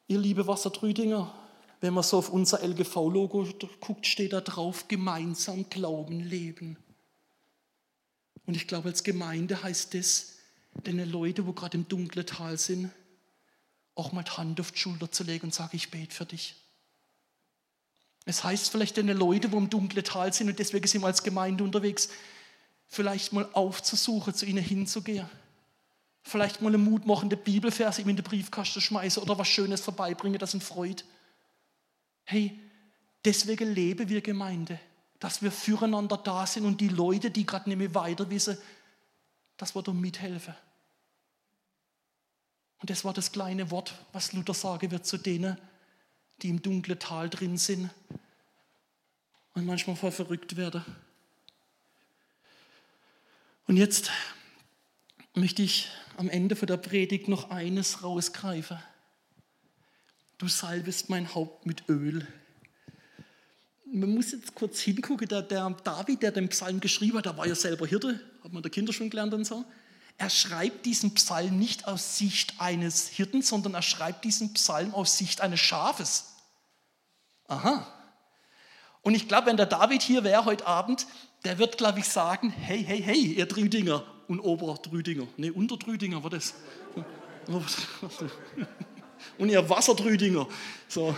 ihr 0.08 0.20
liebe 0.20 0.48
Wassertrüdinger, 0.48 1.34
wenn 1.82 1.94
man 1.94 2.04
so 2.04 2.18
auf 2.18 2.30
unser 2.30 2.64
LGV-Logo 2.64 3.48
guckt, 3.82 4.08
steht 4.08 4.32
da 4.32 4.42
drauf, 4.42 4.88
gemeinsam 4.88 5.70
Glauben 5.70 6.22
leben. 6.22 6.78
Und 8.46 8.56
ich 8.56 8.68
glaube, 8.68 8.90
als 8.90 9.04
Gemeinde 9.04 9.62
heißt 9.62 9.94
das, 9.94 10.38
den 10.86 11.10
Leute, 11.10 11.46
wo 11.46 11.54
gerade 11.54 11.78
im 11.78 11.88
dunklen 11.88 12.26
Tal 12.26 12.58
sind, 12.58 12.90
auch 13.96 14.12
mal 14.12 14.24
die 14.24 14.32
Hand 14.32 14.60
auf 14.60 14.72
die 14.72 14.80
Schulter 14.80 15.12
zu 15.12 15.24
legen 15.24 15.46
und 15.46 15.54
sagen, 15.54 15.76
ich 15.76 15.92
bete 15.92 16.16
für 16.16 16.26
dich. 16.26 16.56
Es 18.26 18.44
heißt 18.44 18.70
vielleicht 18.70 18.98
den 18.98 19.08
Leute, 19.10 19.52
wo 19.52 19.58
im 19.58 19.70
dunklen 19.70 20.04
Tal 20.04 20.32
sind 20.32 20.50
und 20.50 20.60
deswegen 20.60 20.88
sind 20.88 21.02
wir 21.02 21.08
als 21.08 21.24
Gemeinde 21.24 21.64
unterwegs, 21.64 22.10
vielleicht 22.88 23.34
mal 23.34 23.50
aufzusuchen, 23.54 24.34
zu 24.34 24.46
ihnen 24.46 24.64
hinzugehen. 24.64 25.30
Vielleicht 26.22 26.62
mal 26.62 26.70
eine 26.70 26.78
mutmachende 26.78 27.36
Bibelverse 27.36 28.02
ihm 28.02 28.10
in 28.10 28.16
den 28.16 28.24
Briefkasten 28.24 28.80
schmeißen 28.80 29.22
oder 29.22 29.38
was 29.38 29.48
Schönes 29.50 29.82
vorbeibringen, 29.82 30.40
das 30.40 30.54
ihn 30.54 30.62
freut. 30.62 31.04
Hey, 32.24 32.58
deswegen 33.26 33.74
leben 33.74 34.08
wir 34.08 34.22
Gemeinde, 34.22 34.80
dass 35.20 35.42
wir 35.42 35.52
füreinander 35.52 36.16
da 36.16 36.48
sind 36.48 36.66
und 36.66 36.80
die 36.80 36.88
Leute, 36.88 37.30
die 37.30 37.46
gerade 37.46 37.68
nicht 37.68 37.78
mehr 37.78 37.94
weiter 37.94 38.30
wissen, 38.30 38.58
dass 39.58 39.76
wir 39.76 39.82
da 39.82 39.92
mithelfen. 39.92 40.56
Und 42.80 42.90
das 42.90 43.04
war 43.04 43.14
das 43.14 43.32
kleine 43.32 43.70
Wort, 43.72 43.94
was 44.14 44.32
Luther 44.32 44.54
sagen 44.54 44.92
wird 44.92 45.06
zu 45.06 45.18
denen, 45.18 45.58
die 46.44 46.50
im 46.50 46.62
dunklen 46.62 47.00
Tal 47.00 47.30
drin 47.30 47.58
sind 47.58 47.90
und 49.54 49.66
manchmal 49.66 49.96
voll 49.96 50.12
verrückt 50.12 50.58
werden. 50.58 50.84
Und 53.66 53.78
jetzt 53.78 54.12
möchte 55.34 55.62
ich 55.62 55.90
am 56.18 56.30
Ende 56.30 56.56
von 56.56 56.68
der 56.68 56.78
Predigt 56.78 57.30
noch 57.30 57.50
eines 57.50 58.04
rausgreifen. 58.04 58.78
Du 60.38 60.48
salbest 60.50 61.10
mein 61.10 61.34
Haupt 61.34 61.66
mit 61.66 61.88
Öl. 61.88 62.28
Man 63.86 64.14
muss 64.14 64.32
jetzt 64.32 64.54
kurz 64.54 64.82
hingucken, 64.82 65.28
der, 65.28 65.44
der 65.44 65.70
David, 65.84 66.24
der 66.24 66.32
den 66.32 66.50
Psalm 66.50 66.80
geschrieben 66.82 67.20
hat, 67.20 67.26
der 67.26 67.38
war 67.38 67.48
ja 67.48 67.56
selber 67.56 67.88
Hirte, 67.88 68.20
hat 68.44 68.52
man 68.52 68.62
der 68.62 68.72
Kinder 68.72 68.92
schon 68.92 69.10
gelernt 69.10 69.34
und 69.34 69.46
so. 69.46 69.64
Er 70.18 70.30
schreibt 70.30 70.86
diesen 70.86 71.14
Psalm 71.14 71.58
nicht 71.58 71.88
aus 71.88 72.18
Sicht 72.18 72.60
eines 72.60 73.08
Hirten, 73.08 73.42
sondern 73.42 73.76
er 73.76 73.82
schreibt 73.82 74.26
diesen 74.26 74.54
Psalm 74.54 74.94
aus 74.94 75.18
Sicht 75.18 75.42
eines 75.42 75.60
Schafes. 75.60 76.33
Aha. 77.54 77.88
Und 79.02 79.16
ich 79.16 79.28
glaube, 79.28 79.48
wenn 79.48 79.58
der 79.58 79.66
David 79.66 80.02
hier 80.02 80.24
wäre 80.24 80.46
heute 80.46 80.66
Abend, 80.66 81.06
der 81.44 81.58
wird, 81.60 81.78
glaube 81.78 82.00
ich, 82.00 82.08
sagen, 82.08 82.50
hey, 82.50 82.84
hey, 82.84 83.02
hey, 83.02 83.34
ihr 83.34 83.46
Drüdinger 83.46 84.04
und 84.28 84.40
Oberdrüdinger. 84.40 85.28
Nee, 85.38 85.52
Unterdrüdinger 85.52 86.24
war 86.24 86.30
das. 86.30 86.54
Und 89.38 89.50
ihr 89.50 89.70
Wasserdrüdinger. 89.70 90.48
So. 90.88 91.16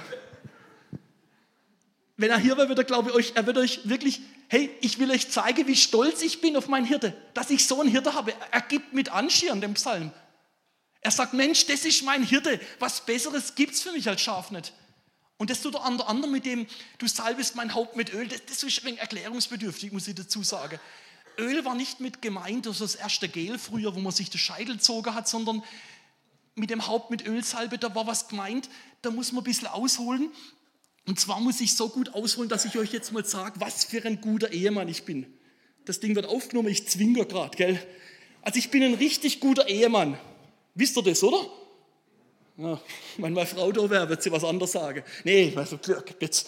Wenn 2.18 2.30
er 2.30 2.40
hier 2.40 2.58
wäre, 2.58 2.68
würde 2.68 2.82
er, 2.82 2.86
glaube 2.86 3.10
ich, 3.10 3.16
euch, 3.16 3.32
er 3.36 3.46
wird 3.46 3.58
euch 3.58 3.88
wirklich, 3.88 4.22
hey, 4.48 4.70
ich 4.82 5.00
will 5.00 5.12
euch 5.12 5.30
zeigen, 5.30 5.68
wie 5.68 5.76
stolz 5.76 6.22
ich 6.22 6.42
bin 6.42 6.56
auf 6.56 6.68
meinen 6.68 6.86
Hirte, 6.86 7.16
dass 7.34 7.50
ich 7.50 7.66
so 7.68 7.82
einen 7.82 7.90
Hirte 7.90 8.14
habe. 8.14 8.34
Er 8.52 8.62
gibt 8.62 8.94
mit 8.94 9.10
Anschirren 9.12 9.62
dem 9.62 9.74
Psalm. 9.74 10.12
Er 11.02 11.12
sagt, 11.12 11.34
Mensch, 11.34 11.66
das 11.68 11.86
ist 11.86 12.04
mein 12.04 12.24
Hirte. 12.24 12.60
Was 12.80 13.06
Besseres 13.06 13.56
gibt 13.56 13.74
es 13.74 13.82
für 13.82 13.92
mich 13.92 14.08
als 14.08 14.22
Schaf 14.22 14.50
nicht. 14.52 14.74
Und 15.38 15.50
das 15.50 15.62
tut 15.62 15.76
er 15.76 15.86
unter 15.86 16.08
anderem 16.08 16.32
mit 16.32 16.46
dem, 16.46 16.66
du 16.98 17.08
salbest 17.08 17.56
mein 17.56 17.74
Haupt 17.74 17.96
mit 17.96 18.14
Öl. 18.14 18.28
Das, 18.28 18.46
das 18.46 18.64
ist 18.64 18.82
ein 18.82 18.86
wenig 18.86 19.02
erklärungsbedürftig, 19.02 19.92
muss 19.92 20.08
ich 20.08 20.16
dazu 20.16 20.44
sagen. 20.44 20.80
Öl 21.38 21.66
war 21.66 21.76
nicht 21.76 22.00
mit 22.00 22.22
gemeint, 22.22 22.66
das 22.66 22.80
ist 22.80 22.96
das 22.96 22.96
erste 22.96 23.28
Gel 23.28 23.60
früher, 23.60 23.94
wo 23.96 24.00
man 24.00 24.14
sich 24.14 24.30
den 24.30 24.38
Scheitel 24.38 24.76
gezogen 24.76 25.14
hat, 25.14 25.28
sondern 25.28 25.64
mit 26.56 26.70
dem 26.70 26.88
Haupt 26.88 27.12
mit 27.12 27.28
Ölsalbe, 27.28 27.78
da 27.78 27.94
war 27.94 28.08
was 28.08 28.30
gemeint, 28.30 28.70
da 29.02 29.12
muss 29.12 29.34
man 29.34 29.42
ein 29.42 29.46
bisschen 29.46 29.68
ausholen. 29.68 30.30
Und 31.06 31.20
zwar 31.20 31.42
muss 31.42 31.60
ich 31.60 31.76
so 31.76 31.90
gut 31.90 32.14
ausholen, 32.14 32.50
dass 32.50 32.66
ich 32.66 32.78
euch 32.78 32.94
jetzt 32.94 33.12
mal 33.12 33.26
sage, 33.26 33.60
was 33.60 33.84
für 33.84 34.04
ein 34.06 34.22
guter 34.22 34.52
Ehemann 34.52 34.88
ich 34.88 35.04
bin. 35.04 35.28
Das 35.84 36.00
Ding 36.00 36.16
wird 36.16 36.26
aufgenommen, 36.26 36.70
ich 36.70 36.88
zwinge 36.88 37.26
gerade, 37.26 37.56
gell? 37.56 37.86
Also 38.42 38.58
ich 38.58 38.72
bin 38.72 38.82
ein 38.84 38.96
richtig 38.96 39.40
guter 39.40 39.68
Ehemann. 39.68 40.18
Wisst 40.74 40.98
ihr 40.98 41.04
das, 41.04 41.22
oder? 41.24 41.50
Ja, 42.58 42.80
wenn 43.18 43.34
meine 43.34 43.48
Frau 43.48 43.72
da 43.72 43.90
wäre, 43.90 44.08
wird 44.08 44.24
sie 44.24 44.32
was 44.32 44.44
anderes 44.44 44.72
sagen. 44.72 45.04
Nee, 45.24 45.52
also, 45.56 45.78
jetzt, 46.20 46.48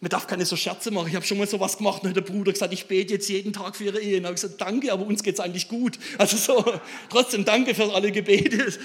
man 0.00 0.08
darf 0.08 0.26
keine 0.28 0.46
so 0.46 0.54
Scherze 0.54 0.92
machen. 0.92 1.08
Ich 1.08 1.16
habe 1.16 1.26
schon 1.26 1.38
mal 1.38 1.48
so 1.48 1.58
was 1.58 1.78
gemacht 1.78 2.02
und 2.02 2.10
hat 2.10 2.16
der 2.16 2.20
Bruder 2.20 2.52
gesagt, 2.52 2.72
ich 2.72 2.86
bete 2.86 3.14
jetzt 3.14 3.28
jeden 3.28 3.52
Tag 3.52 3.74
für 3.74 3.84
ihre 3.84 4.00
Ehe. 4.00 4.18
Und 4.18 4.24
habe 4.24 4.34
ich 4.36 4.40
gesagt, 4.40 4.60
danke, 4.60 4.92
aber 4.92 5.04
uns 5.04 5.22
geht 5.22 5.34
es 5.34 5.40
eigentlich 5.40 5.68
gut. 5.68 5.98
Also 6.16 6.36
so, 6.36 6.80
trotzdem 7.08 7.44
danke 7.44 7.74
für 7.74 7.92
alle 7.92 8.12
Gebete. 8.12 8.78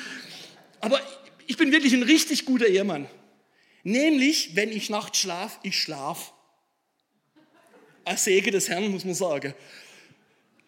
Aber 0.81 0.99
ich 1.45 1.57
bin 1.57 1.71
wirklich 1.71 1.93
ein 1.93 2.03
richtig 2.03 2.45
guter 2.45 2.65
Ehemann. 2.65 3.07
Nämlich, 3.83 4.55
wenn 4.55 4.71
ich 4.71 4.89
nachts 4.89 5.19
schlafe, 5.19 5.59
ich 5.61 5.77
schlafe. 5.79 6.31
Ein 8.05 8.17
Segen 8.17 8.51
des 8.51 8.67
Herrn, 8.69 8.89
muss 8.89 9.05
man 9.05 9.13
sagen. 9.13 9.53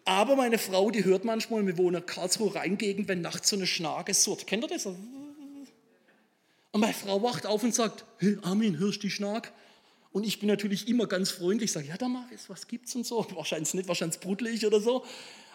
Aber 0.04 0.36
meine 0.36 0.58
Frau, 0.58 0.90
die 0.92 1.04
hört 1.04 1.24
manchmal, 1.24 1.66
wir 1.66 1.76
wohnen 1.76 1.96
in 1.96 2.06
Karlsruhe 2.06 2.54
Rheingegend, 2.54 3.08
wenn 3.08 3.22
nachts 3.22 3.48
so 3.48 3.56
eine 3.56 3.66
Schnarke 3.66 4.14
surrt. 4.14 4.46
Kennt 4.46 4.62
ihr 4.62 4.68
das? 4.68 4.88
Und 6.76 6.82
meine 6.82 6.92
Frau 6.92 7.22
wacht 7.22 7.46
auf 7.46 7.62
und 7.62 7.74
sagt, 7.74 8.04
hey, 8.18 8.36
Armin, 8.42 8.76
hörst 8.78 8.98
du 8.98 9.06
die 9.06 9.10
Schnark? 9.10 9.50
Und 10.12 10.24
ich 10.24 10.40
bin 10.40 10.48
natürlich 10.50 10.88
immer 10.88 11.06
ganz 11.06 11.30
freundlich, 11.30 11.72
sage, 11.72 11.86
ja, 11.86 11.96
da 11.96 12.06
mach 12.06 12.30
es, 12.30 12.50
was 12.50 12.68
gibt's 12.68 12.94
und 12.94 13.06
so. 13.06 13.26
Wahrscheinlich 13.34 13.72
nicht, 13.72 13.88
wahrscheinlich 13.88 14.20
brudelig 14.20 14.66
oder 14.66 14.78
so. 14.78 15.02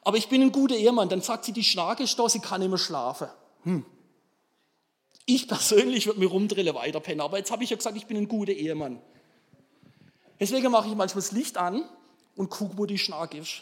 Aber 0.01 0.17
ich 0.17 0.29
bin 0.29 0.41
ein 0.41 0.51
guter 0.51 0.75
Ehemann. 0.75 1.09
Dann 1.09 1.21
sagt 1.21 1.45
sie, 1.45 1.51
die 1.51 1.63
Schnarke 1.63 2.01
ist 2.01 2.17
da, 2.17 2.27
sie 2.27 2.39
kann 2.39 2.67
mehr 2.67 2.77
schlafen. 2.79 3.27
Hm. 3.65 3.85
Ich 5.27 5.47
persönlich 5.47 6.07
würde 6.07 6.19
mir 6.19 6.25
rumdrillen 6.25 6.73
weiterpennen, 6.73 7.21
aber 7.21 7.37
jetzt 7.37 7.51
habe 7.51 7.63
ich 7.63 7.69
ja 7.69 7.77
gesagt, 7.77 7.97
ich 7.97 8.07
bin 8.07 8.17
ein 8.17 8.27
guter 8.27 8.53
Ehemann. 8.53 8.99
Deswegen 10.39 10.71
mache 10.71 10.87
ich 10.87 10.95
manchmal 10.95 11.21
das 11.21 11.31
Licht 11.31 11.55
an 11.55 11.87
und 12.35 12.49
gucke, 12.49 12.79
wo 12.79 12.87
die 12.87 12.97
Schnarke 12.97 13.37
ist. 13.37 13.61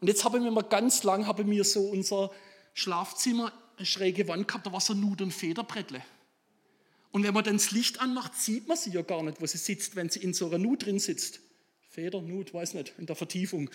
Und 0.00 0.08
jetzt 0.08 0.24
habe 0.24 0.38
ich 0.38 0.42
mir 0.42 0.50
mal 0.50 0.62
ganz 0.62 1.04
lang, 1.04 1.28
habe 1.28 1.44
mir 1.44 1.62
so 1.62 1.82
unser 1.82 2.32
Schlafzimmer, 2.74 3.52
eine 3.76 3.86
schräge 3.86 4.26
Wand 4.26 4.48
gehabt, 4.48 4.66
da 4.66 4.72
war 4.72 4.80
so 4.80 4.92
ein 4.92 4.98
Nut- 4.98 5.22
und 5.22 5.30
Federbrettle. 5.30 6.02
Und 7.10 7.24
wenn 7.24 7.34
man 7.34 7.44
dann 7.44 7.56
das 7.56 7.70
Licht 7.70 8.00
anmacht, 8.00 8.34
sieht 8.34 8.68
man 8.68 8.76
sie 8.76 8.90
ja 8.90 9.02
gar 9.02 9.22
nicht, 9.22 9.40
wo 9.40 9.46
sie 9.46 9.58
sitzt, 9.58 9.96
wenn 9.96 10.10
sie 10.10 10.20
in 10.20 10.34
so 10.34 10.46
einer 10.46 10.58
Nut 10.58 10.84
drin 10.84 10.98
sitzt. 10.98 11.40
Feder, 11.88 12.20
Nut, 12.20 12.52
weiß 12.52 12.74
nicht, 12.74 12.92
in 12.98 13.06
der 13.06 13.16
Vertiefung. 13.16 13.70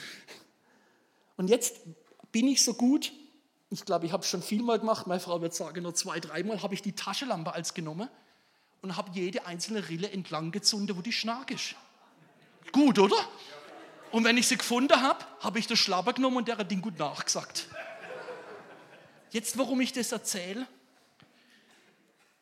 Und 1.35 1.49
jetzt 1.49 1.81
bin 2.31 2.47
ich 2.47 2.63
so 2.63 2.73
gut, 2.73 3.11
ich 3.69 3.85
glaube, 3.85 4.05
ich 4.05 4.11
habe 4.11 4.23
es 4.23 4.29
schon 4.29 4.43
vielmal 4.43 4.79
gemacht, 4.79 5.07
meine 5.07 5.19
Frau 5.19 5.41
wird 5.41 5.55
sagen, 5.55 5.81
nur 5.81 5.95
zwei, 5.95 6.19
dreimal 6.19 6.61
habe 6.61 6.75
ich 6.75 6.81
die 6.83 6.93
Taschenlampe 6.93 7.53
als 7.53 7.73
genommen 7.73 8.07
und 8.81 8.95
habe 8.97 9.09
jede 9.13 9.45
einzelne 9.47 9.89
Rille 9.89 10.11
entlang 10.11 10.51
gezündet, 10.51 10.95
wo 10.95 11.01
die 11.01 11.11
Schnack 11.11 11.49
ist. 11.49 11.75
Gut, 12.71 12.99
oder? 12.99 13.15
Und 14.11 14.25
wenn 14.25 14.37
ich 14.37 14.47
sie 14.47 14.57
gefunden 14.57 15.01
habe, 15.01 15.25
habe 15.39 15.57
ich 15.57 15.65
das 15.65 15.79
Schlapper 15.79 16.13
genommen 16.13 16.37
und 16.37 16.47
der 16.47 16.57
hat 16.57 16.69
Ding 16.69 16.81
gut 16.81 16.99
nachgesagt. 16.99 17.67
Jetzt, 19.31 19.57
warum 19.57 19.81
ich 19.81 19.91
das 19.91 20.11
erzähle? 20.11 20.67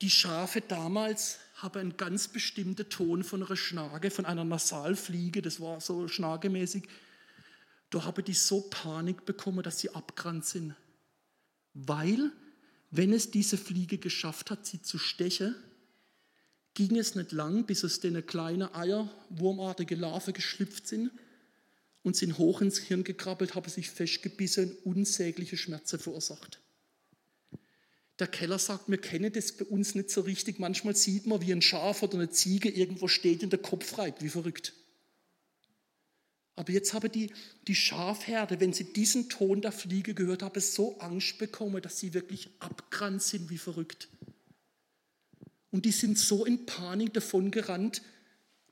Die 0.02 0.10
Schafe 0.10 0.62
damals 0.62 1.38
haben 1.56 1.80
einen 1.80 1.98
ganz 1.98 2.28
bestimmten 2.28 2.90
Ton 2.90 3.24
von 3.24 3.44
einer 3.44 3.56
Schnage, 3.56 4.10
von 4.10 4.26
einer 4.26 4.44
Nasalfliege, 4.44 5.44
das 5.44 5.60
war 5.60 5.80
so 5.80 6.08
schnagemäßig. 6.08 6.88
Da 7.92 8.04
habe 8.04 8.24
die 8.24 8.34
so 8.34 8.62
Panik 8.62 9.26
bekommen, 9.26 9.62
dass 9.62 9.80
sie 9.80 9.94
abgerannt 9.94 10.46
sind. 10.46 10.76
Weil, 11.74 12.32
wenn 12.90 13.14
es 13.14 13.30
diese 13.30 13.58
Fliege 13.58 14.00
geschafft 14.00 14.50
hat, 14.50 14.66
sie 14.66 14.82
zu 14.82 14.98
stechen, 14.98 15.56
ging 16.74 16.98
es 16.98 17.14
nicht 17.16 17.32
lang, 17.32 17.66
bis 17.66 17.84
es 17.84 18.00
den 18.00 18.26
kleine 18.26 18.74
Eier, 18.74 19.14
wurmartige 19.30 19.96
Larve 19.96 20.34
geschlüpft 20.34 20.88
sind 20.88 21.12
und 22.02 22.16
sind 22.16 22.40
hoch 22.40 22.62
ins 22.62 22.80
Hirn 22.80 23.04
gekrabbelt, 23.04 23.54
haben 23.54 23.70
sich 23.70 23.92
festgebissen 23.92 24.72
und 24.72 24.98
unsägliche 24.98 25.58
Schmerzen 25.58 26.00
verursacht. 26.00 26.61
Der 28.19 28.28
Keller 28.28 28.60
sagt, 28.60 28.89
wir 28.89 29.00
kennen 29.00 29.32
das 29.34 29.54
bei 29.54 29.65
uns 29.65 29.95
nicht 29.95 30.10
so 30.10 30.21
richtig. 30.21 30.60
Manchmal 30.60 30.95
sieht 30.95 31.26
man, 31.26 31.41
wie 31.41 31.52
ein 31.52 31.62
Schaf 31.62 32.04
oder 32.04 32.15
eine 32.15 32.30
Ziege 32.30 32.69
irgendwo 32.69 33.08
steht 33.08 33.43
und 33.43 33.52
der 33.52 33.62
Kopf 33.62 33.97
reibt, 33.97 34.21
wie 34.24 34.30
verrückt. 34.30 34.74
Aber 36.56 36.71
jetzt 36.71 36.93
haben 36.93 37.12
die, 37.12 37.32
die 37.67 37.76
Schafherde, 37.76 38.60
wenn 38.60 38.74
sie 38.74 38.93
diesen 38.93 39.30
Ton 39.30 39.62
der 39.62 39.71
Fliege 39.71 40.13
gehört 40.13 40.43
haben, 40.43 40.60
so 40.60 41.00
Angst 41.00 41.38
bekommen, 41.38 41.82
dass 41.82 41.97
sie 41.97 42.13
wirklich 42.13 42.50
abgerannt 42.60 43.24
sind 43.24 43.50
wie 43.50 43.58
verrückt. 43.58 44.10
Und 45.71 45.86
die 45.86 45.91
sind 45.91 46.19
so 46.19 46.45
in 46.45 46.65
Panik 46.65 47.13
davon 47.13 47.50
gerannt, 47.50 48.04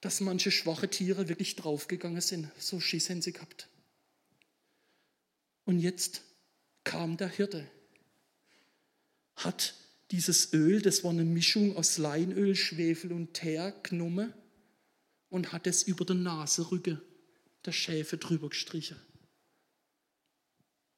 dass 0.02 0.21
manche 0.21 0.52
schwache 0.52 0.89
Tiere 0.89 1.30
wirklich 1.30 1.56
draufgegangen 1.56 2.21
sind. 2.21 2.49
So 2.58 2.80
Schiss 2.80 3.10
haben 3.10 3.21
sie 3.21 3.34
gehabt. 3.34 3.67
Und 5.65 5.80
jetzt 5.80 6.21
kam 6.84 7.17
der 7.17 7.30
Hirte, 7.30 7.69
hat 9.43 9.75
dieses 10.12 10.54
Öl, 10.54 10.82
das 10.82 11.04
war 11.04 11.12
eine 11.12 11.25
Mischung 11.25 11.75
aus 11.78 11.97
Leinöl, 11.97 12.56
Schwefel 12.56 13.12
und 13.12 13.34
Teer, 13.34 13.71
genommen 13.84 14.34
und 15.30 15.52
hat 15.52 15.67
es 15.67 15.84
über 15.84 16.06
der 16.06 16.15
Naserücke 16.15 17.02
der 17.65 17.71
Schäfe 17.71 18.17
drüber 18.17 18.49
gestrichen. 18.49 18.97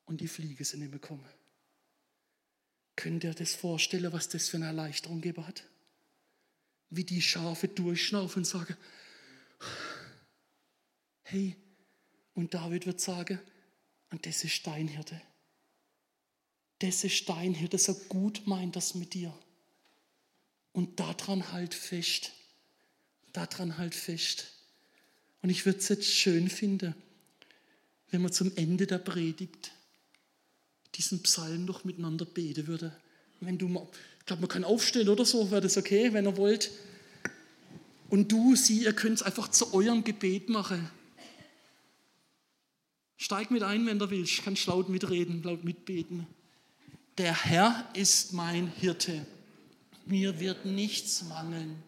Und 0.05 0.21
die 0.21 0.27
Fliege 0.27 0.63
sind 0.63 0.79
nicht 0.79 0.91
mehr 0.91 0.99
gekommen. 0.99 1.27
Könnt 2.95 3.23
ihr 3.23 3.33
das 3.33 3.55
vorstellen, 3.55 4.11
was 4.11 4.29
das 4.29 4.49
für 4.49 4.57
eine 4.57 4.67
Erleichterung 4.67 5.21
gegeben 5.21 5.47
hat? 5.47 5.63
Wie 6.89 7.03
die 7.03 7.21
Schafe 7.21 7.67
durchschnaufen 7.67 8.41
und 8.41 8.45
sagen, 8.45 8.75
hey, 11.23 11.55
und 12.33 12.53
David 12.53 12.85
wird 12.85 12.99
sagen, 12.99 13.39
und 14.09 14.25
das 14.25 14.43
ist 14.43 14.67
dein 14.67 14.87
Hirte. 14.87 15.21
Das 16.81 17.03
ist 17.03 17.29
dein 17.29 17.53
Hirte, 17.53 17.77
so 17.77 17.93
gut 17.93 18.41
meint 18.47 18.75
das 18.75 18.95
mit 18.95 19.13
dir. 19.13 19.31
Und 20.73 20.99
daran 20.99 21.51
halt 21.51 21.75
fest. 21.75 22.31
Daran 23.33 23.77
halt 23.77 23.93
fest. 23.93 24.51
Und 25.43 25.51
ich 25.51 25.67
würde 25.67 25.77
es 25.77 25.89
jetzt 25.89 26.07
schön 26.07 26.49
finden, 26.49 26.95
wenn 28.09 28.23
wir 28.23 28.31
zum 28.31 28.51
Ende 28.55 28.87
der 28.87 28.97
Predigt 28.97 29.71
diesen 30.95 31.21
Psalm 31.21 31.65
noch 31.65 31.83
miteinander 31.83 32.25
beten 32.25 32.65
würde. 32.65 32.95
Wenn 33.41 33.59
du 33.59 33.67
mal, 33.67 33.87
ich 34.19 34.25
glaube, 34.25 34.41
man 34.41 34.49
kann 34.49 34.63
aufstehen 34.63 35.09
oder 35.09 35.23
so, 35.23 35.51
wäre 35.51 35.61
das 35.61 35.77
okay, 35.77 36.13
wenn 36.13 36.25
ihr 36.25 36.37
wollt. 36.37 36.71
Und 38.09 38.31
du, 38.31 38.55
sie, 38.55 38.85
ihr 38.85 38.93
könnt 38.93 39.17
es 39.17 39.23
einfach 39.23 39.51
zu 39.51 39.71
eurem 39.75 40.03
Gebet 40.03 40.49
machen. 40.49 40.89
Steig 43.17 43.51
mit 43.51 43.61
ein, 43.61 43.85
wenn 43.85 43.99
du 43.99 44.09
willst. 44.09 44.43
Kannst 44.43 44.65
laut 44.65 44.89
mitreden, 44.89 45.43
laut 45.43 45.63
mitbeten. 45.63 46.25
Der 47.21 47.45
Herr 47.45 47.87
ist 47.93 48.33
mein 48.33 48.65
Hirte. 48.65 49.27
Mir 50.07 50.39
wird 50.39 50.65
nichts 50.65 51.21
mangeln. 51.25 51.83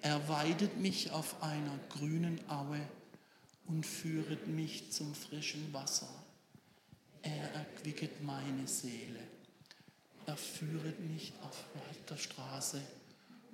Er 0.00 0.30
weidet 0.30 0.78
mich 0.78 1.10
auf 1.10 1.42
einer 1.42 1.78
grünen 1.90 2.40
Aue 2.48 2.80
und 3.66 3.84
führet 3.84 4.48
mich 4.48 4.90
zum 4.90 5.14
frischen 5.14 5.74
Wasser. 5.74 6.08
Er 7.20 7.52
erquicket 7.52 8.24
meine 8.24 8.66
Seele. 8.66 9.20
Er 10.24 10.38
führet 10.38 11.00
mich 11.00 11.34
auf 11.42 11.62
weiter 11.74 12.16
Straße 12.16 12.80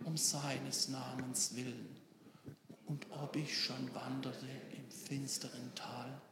um 0.05 0.16
seines 0.16 0.86
Namens 0.86 1.57
willen. 1.57 1.96
Und 2.86 3.11
ob 3.11 3.34
ich 3.34 3.61
schon 3.61 3.92
wanderte 3.92 4.46
im 4.76 4.88
finsteren 4.88 5.74
Tal, 5.74 6.22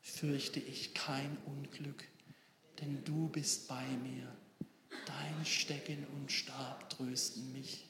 fürchte 0.00 0.60
ich 0.60 0.94
kein 0.94 1.36
Unglück, 1.44 2.04
denn 2.82 3.02
du 3.04 3.28
bist 3.28 3.68
bei 3.68 3.86
mir. 3.98 4.28
Dein 5.06 5.46
Stecken 5.46 6.04
und 6.16 6.30
Stab 6.30 6.90
trösten 6.90 7.52
mich. 7.52 7.88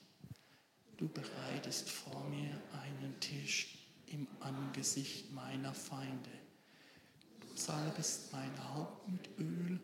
Du 0.99 1.09
bereitest 1.09 1.89
vor 1.89 2.29
mir 2.29 2.61
einen 2.83 3.19
Tisch 3.19 3.79
im 4.07 4.27
Angesicht 4.41 5.33
meiner 5.33 5.73
Feinde. 5.73 6.31
Du 7.41 7.57
salbest 7.57 8.33
mein 8.33 8.53
Haupt 8.75 9.09
mit 9.09 9.39
Öl 9.39 9.81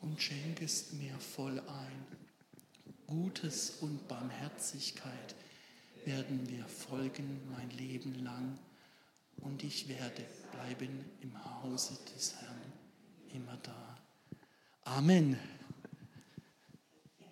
und 0.00 0.20
schenkest 0.20 0.94
mir 0.94 1.18
voll 1.18 1.60
ein. 1.60 2.06
Gutes 3.06 3.70
und 3.80 4.08
Barmherzigkeit 4.08 5.34
werden 6.06 6.44
mir 6.44 6.66
folgen 6.66 7.40
mein 7.50 7.68
Leben 7.70 8.24
lang 8.24 8.58
und 9.36 9.62
ich 9.62 9.88
werde 9.88 10.24
bleiben 10.52 11.04
im 11.20 11.44
Hause 11.44 11.98
des 12.14 12.36
Herrn 12.36 12.72
immer 13.34 13.56
da. 13.58 13.89
Amen. 14.96 15.38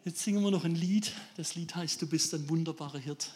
Jetzt 0.04 0.22
singen 0.22 0.44
wir 0.44 0.52
noch 0.52 0.64
ein 0.64 0.76
Lied. 0.76 1.11
Das 1.36 1.56
Lied 1.56 1.74
heißt, 1.74 2.00
du 2.00 2.06
bist 2.06 2.32
ein 2.32 2.48
wunderbarer 2.48 3.00
Hirt. 3.00 3.32